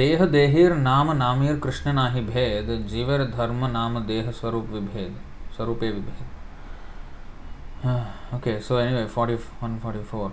[0.00, 5.16] देह देहिर नाम नामीर कृष्ण नाही भेद, जीवर धर्म नाम देह स्वरूप विभेद,
[5.56, 6.28] स्वरूपे विभेद।
[8.34, 10.32] Okay, so anyway 40 144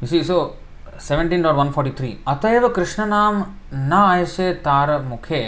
[0.00, 0.38] you see, so
[1.00, 3.42] 17.143 अतएव कृष्ण नाम
[3.72, 5.42] न ऐसे तार मुखे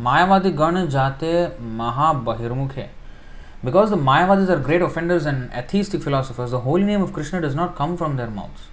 [0.00, 1.32] मायावादी गण जाते
[1.76, 2.97] महाबहिर्मुखे।
[3.63, 7.55] Because the Mayavadis are great offenders and atheistic philosophers, the holy name of Krishna does
[7.55, 8.67] not come from their mouths.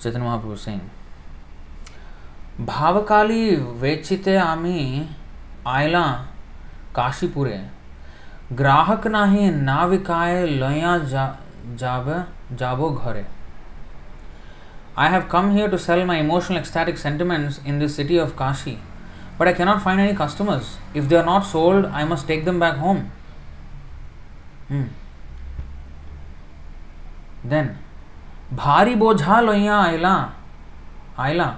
[0.00, 0.88] Chaitanya Mahaprabhu is saying.
[2.60, 5.06] भावकाली वेचिते आम्ही
[5.66, 6.02] आयला
[6.94, 7.56] काशीपुरे
[8.58, 11.26] ग्राहक नाही नाविकाय लया जा,
[11.78, 12.10] जाब
[12.58, 13.24] जाबो घरे
[14.96, 18.78] I have come here to sell my emotional ecstatic sentiments in this city of Kashi,
[19.38, 20.76] but I cannot find any customers.
[20.92, 23.10] If they are not sold, I must take them back home.
[27.50, 27.66] দেন
[28.62, 30.14] ভারী বোঝা লইয়া আইলা
[31.24, 31.48] আইলা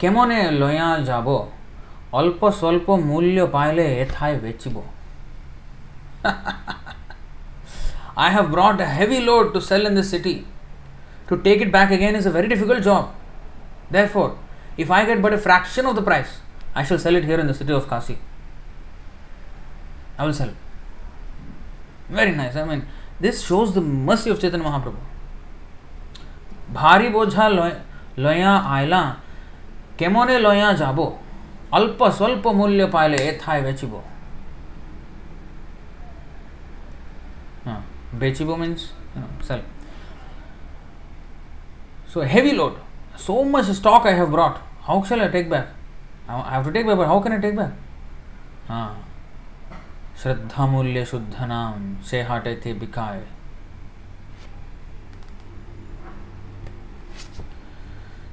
[0.00, 1.28] কেমনে লইয়া যাব
[2.18, 4.76] অল্প স্বল্প মূল্য পাইলে এথায় বেচিব
[8.26, 10.46] I have brought a heavy load to sell in this city.
[11.28, 13.04] To take it back again is a very difficult job.
[13.90, 14.30] Therefore,
[14.76, 16.40] if I get but a fraction of the price,
[16.74, 18.16] I shall sell it here in the city of Kasi.
[20.18, 20.52] I will sell.
[22.10, 22.56] Very nice.
[22.56, 22.86] I mean,
[23.20, 25.02] this shows the mercy of Chaitanya Mahaprabhu.
[26.74, 27.46] ভারী বোঝা
[28.24, 29.02] লয়া আইলা
[29.98, 30.98] কেমনে লয়া যাব
[31.78, 33.92] অল্প স্বল্প মূল্য পাইলে এথায় বেচিব
[38.20, 38.80] বেচিব means
[39.14, 39.62] you know sell
[42.12, 42.74] so heavy load
[43.26, 44.56] so much stock i have brought
[44.86, 45.66] how shall i take back
[46.28, 47.72] i have to take back but how can i take back
[48.76, 48.92] ah
[50.22, 53.22] श्रद्धा मूल्य शुद्ध नाम से हाटे थे बिकाए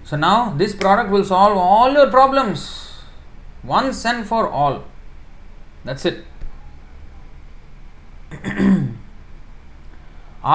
[0.06, 2.64] So now this product will solve all your problems
[3.64, 4.84] once and for all.
[5.86, 6.18] That's it.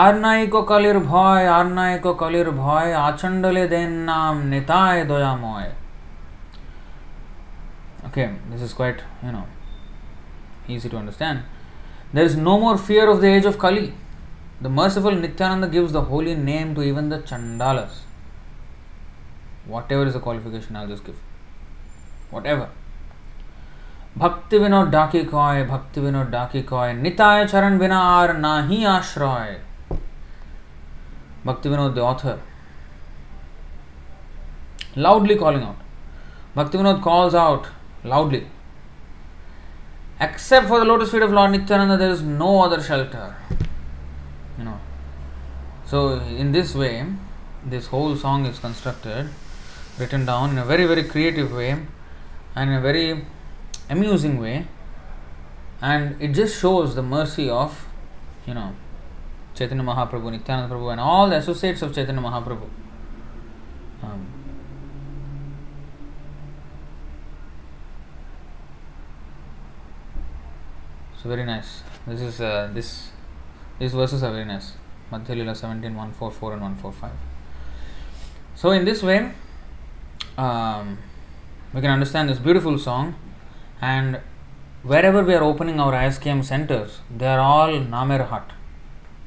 [0.00, 5.70] আর নাই কো কলির ভয় আর নাই কো কলির ভয় আচণ্ডলে দেন নাম নিতায় দয়াময়
[8.06, 9.46] Okay, this is quite, you know,
[10.67, 11.43] easy to understand.
[12.13, 13.93] There is no more fear of the age of Kali.
[14.61, 17.99] The merciful Nityananda gives the holy name to even the Chandalas.
[19.65, 21.19] Whatever is the qualification, I'll just give.
[22.29, 22.69] Whatever.
[24.17, 29.59] भक्ति विनोद डाकी coy भक्ति विनोद डाकी coy Nitai चरण बिना are नाही आश्रय
[31.43, 32.39] Bhakti Vinod, the author,
[34.95, 35.77] loudly calling out.
[36.53, 37.67] Bhakti Vinod calls out
[38.03, 38.45] loudly.
[40.21, 43.35] Except for the lotus feet of Lord Nityananda, there is no other shelter.
[44.57, 44.79] You know.
[45.87, 47.05] So, in this way,
[47.65, 49.29] this whole song is constructed,
[49.97, 51.71] written down in a very, very creative way
[52.55, 53.25] and in a very
[53.89, 54.67] amusing way,
[55.81, 57.87] and it just shows the mercy of,
[58.45, 58.75] you know,
[59.55, 62.69] Chaitanya Mahaprabhu, Nityananda Prabhu, and all the associates of Chaitanya Mahaprabhu.
[64.03, 64.27] Um,
[71.21, 71.83] so very nice.
[72.07, 73.11] This is uh, this
[73.79, 74.73] these verses are very nice.
[75.11, 77.11] Madhya Lila 17, 144 and 145.
[78.55, 79.31] So in this way,
[80.37, 80.97] um,
[81.73, 83.15] we can understand this beautiful song,
[83.81, 84.19] and
[84.83, 88.43] wherever we are opening our ISKM centers, they are all Namer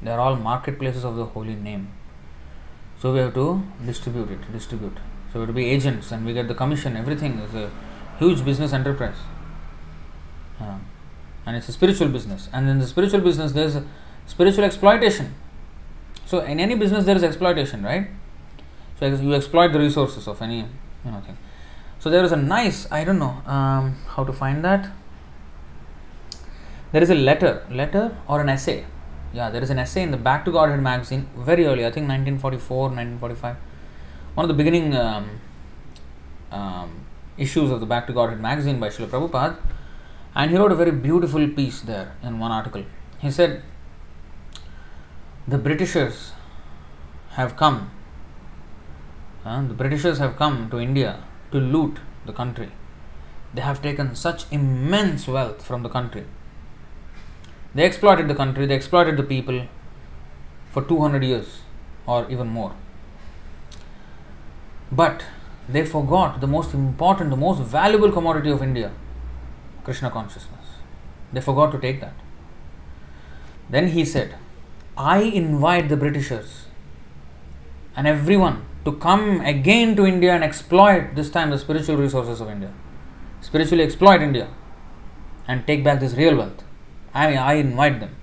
[0.01, 1.89] they are all marketplaces of the holy name.
[2.99, 4.97] So we have to distribute it, distribute.
[5.31, 7.71] So we have to be agents and we get the commission, everything is a
[8.19, 9.17] huge business enterprise.
[11.45, 12.49] And it's a spiritual business.
[12.51, 13.77] And in the spiritual business, there's
[14.25, 15.35] spiritual exploitation.
[16.25, 18.07] So in any business, there is exploitation, right?
[18.99, 20.59] So you exploit the resources of any
[21.05, 21.37] you know thing.
[21.99, 24.91] So there is a nice, I don't know um, how to find that.
[26.91, 28.85] There is a letter, letter or an essay
[29.35, 32.07] yeah, there is an essay in the Back to Godhead magazine very early, I think
[32.07, 33.57] 1944, 1945.
[34.33, 35.41] One of the beginning um,
[36.51, 37.05] um,
[37.37, 39.57] issues of the Back to Godhead magazine by Srila Prabhupada,
[40.35, 42.83] and he wrote a very beautiful piece there in one article.
[43.19, 43.63] He said,
[45.47, 46.33] The Britishers
[47.31, 47.91] have come,
[49.45, 52.71] uh, the Britishers have come to India to loot the country.
[53.53, 56.25] They have taken such immense wealth from the country
[57.75, 59.67] they exploited the country, they exploited the people
[60.71, 61.59] for 200 years
[62.07, 62.73] or even more.
[64.89, 65.25] But
[65.67, 68.93] they forgot the most important, the most valuable commodity of India
[69.85, 70.65] Krishna consciousness.
[71.31, 72.13] They forgot to take that.
[73.69, 74.35] Then he said,
[74.97, 76.65] I invite the Britishers
[77.95, 82.49] and everyone to come again to India and exploit this time the spiritual resources of
[82.49, 82.73] India.
[83.41, 84.47] Spiritually exploit India
[85.47, 86.63] and take back this real wealth.
[87.13, 88.15] I mean, I invite them.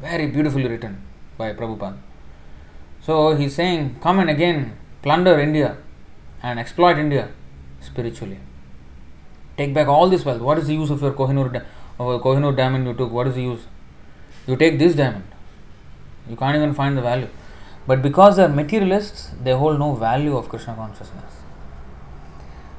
[0.00, 1.02] Very beautifully written
[1.36, 1.98] by Prabhupada.
[3.00, 5.76] So he's saying, come and again plunder India
[6.42, 7.30] and exploit India
[7.80, 8.38] spiritually.
[9.60, 10.40] Take back all this wealth.
[10.40, 11.62] What is the use of your Kohinoor,
[11.98, 13.10] Kohinoor diamond you took?
[13.12, 13.66] What is the use?
[14.46, 15.24] You take this diamond.
[16.30, 17.28] You can't even find the value.
[17.86, 21.34] But because they are materialists, they hold no value of Krishna consciousness.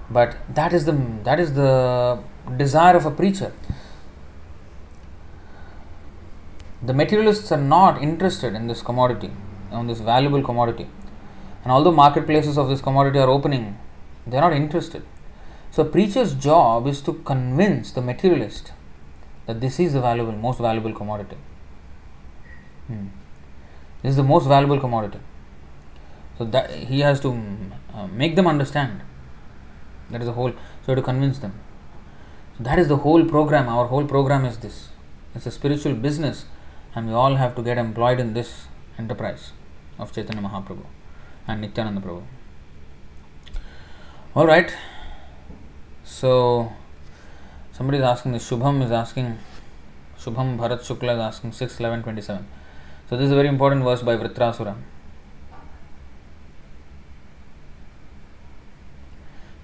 [0.10, 0.94] But that is the
[1.24, 2.18] that is the
[2.58, 3.54] desire of a preacher.
[6.82, 9.32] The materialists are not interested in this commodity,
[9.72, 10.88] on this valuable commodity.
[11.64, 13.78] And although marketplaces of this commodity are opening,
[14.26, 15.04] they are not interested.
[15.72, 18.74] So, preacher's job is to convince the materialist
[19.46, 21.38] that this is the valuable, most valuable commodity.
[22.88, 23.08] Hmm.
[24.02, 25.20] This is the most valuable commodity.
[26.38, 27.30] So that he has to
[27.94, 29.02] uh, make them understand.
[30.10, 30.54] That is the whole.
[30.86, 31.54] So to convince them.
[32.58, 33.70] So that is the whole program.
[33.70, 34.90] Our whole program is this.
[35.34, 36.46] It's a spiritual business,
[36.94, 38.66] and we all have to get employed in this
[38.98, 39.52] enterprise
[39.98, 40.86] of Chaitanya Mahaprabhu
[41.48, 42.24] and Nityananda Prabhu.
[44.36, 44.74] All right.
[46.12, 46.72] So
[47.72, 48.48] somebody is asking this.
[48.48, 49.40] Shubham is asking.
[50.20, 52.46] Shubham Bharat Shukla is asking 6 11 27.
[53.10, 54.76] So this is a very important verse by Vritrasura.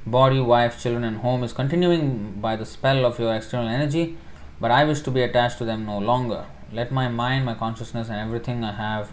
[0.06, 4.18] body, wife, children, and home is continuing by the spell of your external energy,
[4.62, 6.46] but I wish to be attached to them no longer.
[6.72, 9.12] Let my mind, my consciousness, and everything I have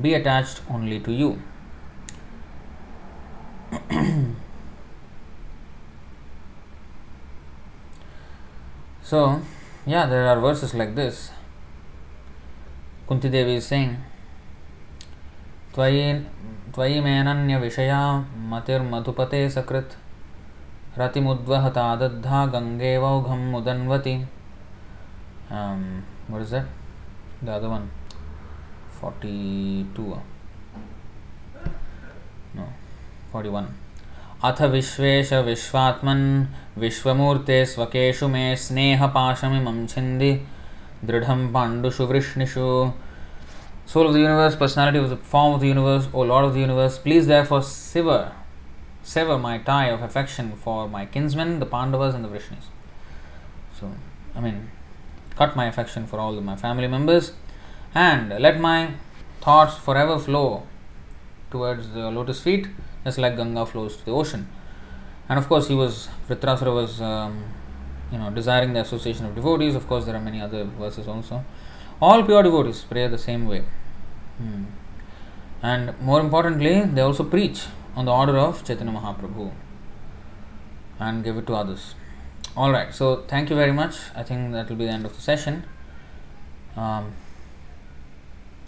[0.00, 1.42] be attached only to you.
[9.02, 9.42] so,
[9.86, 11.30] yeah, there are verses like this.
[13.08, 13.96] Kunti Devi is saying,
[15.74, 18.00] त्वयि मेनन्यविषया
[18.50, 19.92] मतिर्मधुपते सकृत्
[20.98, 24.16] रतिमुद्वहतादद्धा गङ्गेवौघं मुदन्वति
[25.50, 26.66] um, what is that?
[27.42, 27.90] The other one
[29.00, 30.16] 42
[32.54, 32.66] no
[33.32, 33.68] 41
[34.44, 36.24] अथ विश्वेश विश्वात्मन्
[36.77, 40.33] विश्वमूर्ते स्वकेषु मे स्नेहपाशमिमं छिन्दि
[41.05, 42.67] दृढं पाण्डुषु वृष्णिषु
[43.91, 46.61] Soul of the universe, personality of the form of the universe, O Lord of the
[46.61, 48.31] universe, please therefore sever,
[49.03, 52.69] sever my tie of affection for my kinsmen, the Pandavas and the Vrishnis.
[53.77, 53.91] So,
[54.33, 54.69] I mean,
[55.35, 57.33] cut my affection for all of my family members
[57.93, 58.93] and let my
[59.41, 60.63] thoughts forever flow
[61.49, 62.67] towards the lotus feet,
[63.03, 64.47] just like Ganga flows to the ocean.
[65.28, 67.44] And of course, he was, Vritrasura was, um,
[68.12, 69.74] you know, desiring the association of devotees.
[69.74, 71.44] Of course, there are many other verses also.
[72.00, 73.64] All pure devotees pray the same way.
[74.38, 74.64] Hmm.
[75.62, 77.64] And more importantly, they also preach
[77.96, 79.50] on the order of Chaitanya Mahaprabhu
[81.00, 81.94] and give it to others.
[82.56, 83.96] All right, so thank you very much.
[84.14, 85.64] I think that will be the end of the session.
[86.76, 87.12] Um,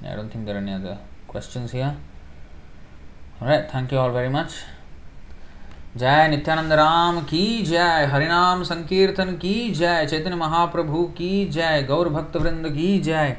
[0.03, 1.97] I don't think there are any other questions here.
[3.41, 4.53] All right, thank you all very much.
[5.97, 12.37] जय नित्यानंद राम की जय, हरिनाम संकीर्तन की जय, चैतन्य महाप्रभु की जय, गौर भक्त
[12.37, 13.37] वृंद की जय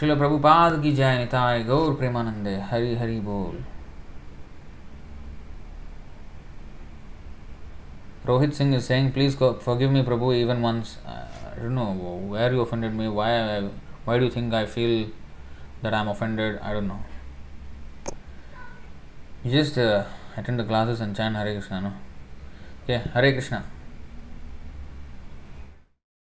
[0.00, 3.64] शिल प्रभुपाद की जय, निताय गौर प्रेमानंदे, हरि हरि बोल।
[8.26, 11.84] Rohit Singh is saying please forgive me prabhu even once I know
[12.32, 13.60] where you offended me why
[14.06, 15.04] why do think I feel
[15.82, 16.98] that I am offended I don't know
[19.46, 19.78] just
[20.38, 21.92] attend the classes and chant Hare Krishna, no?
[22.84, 23.64] Okay, Hare Krishna.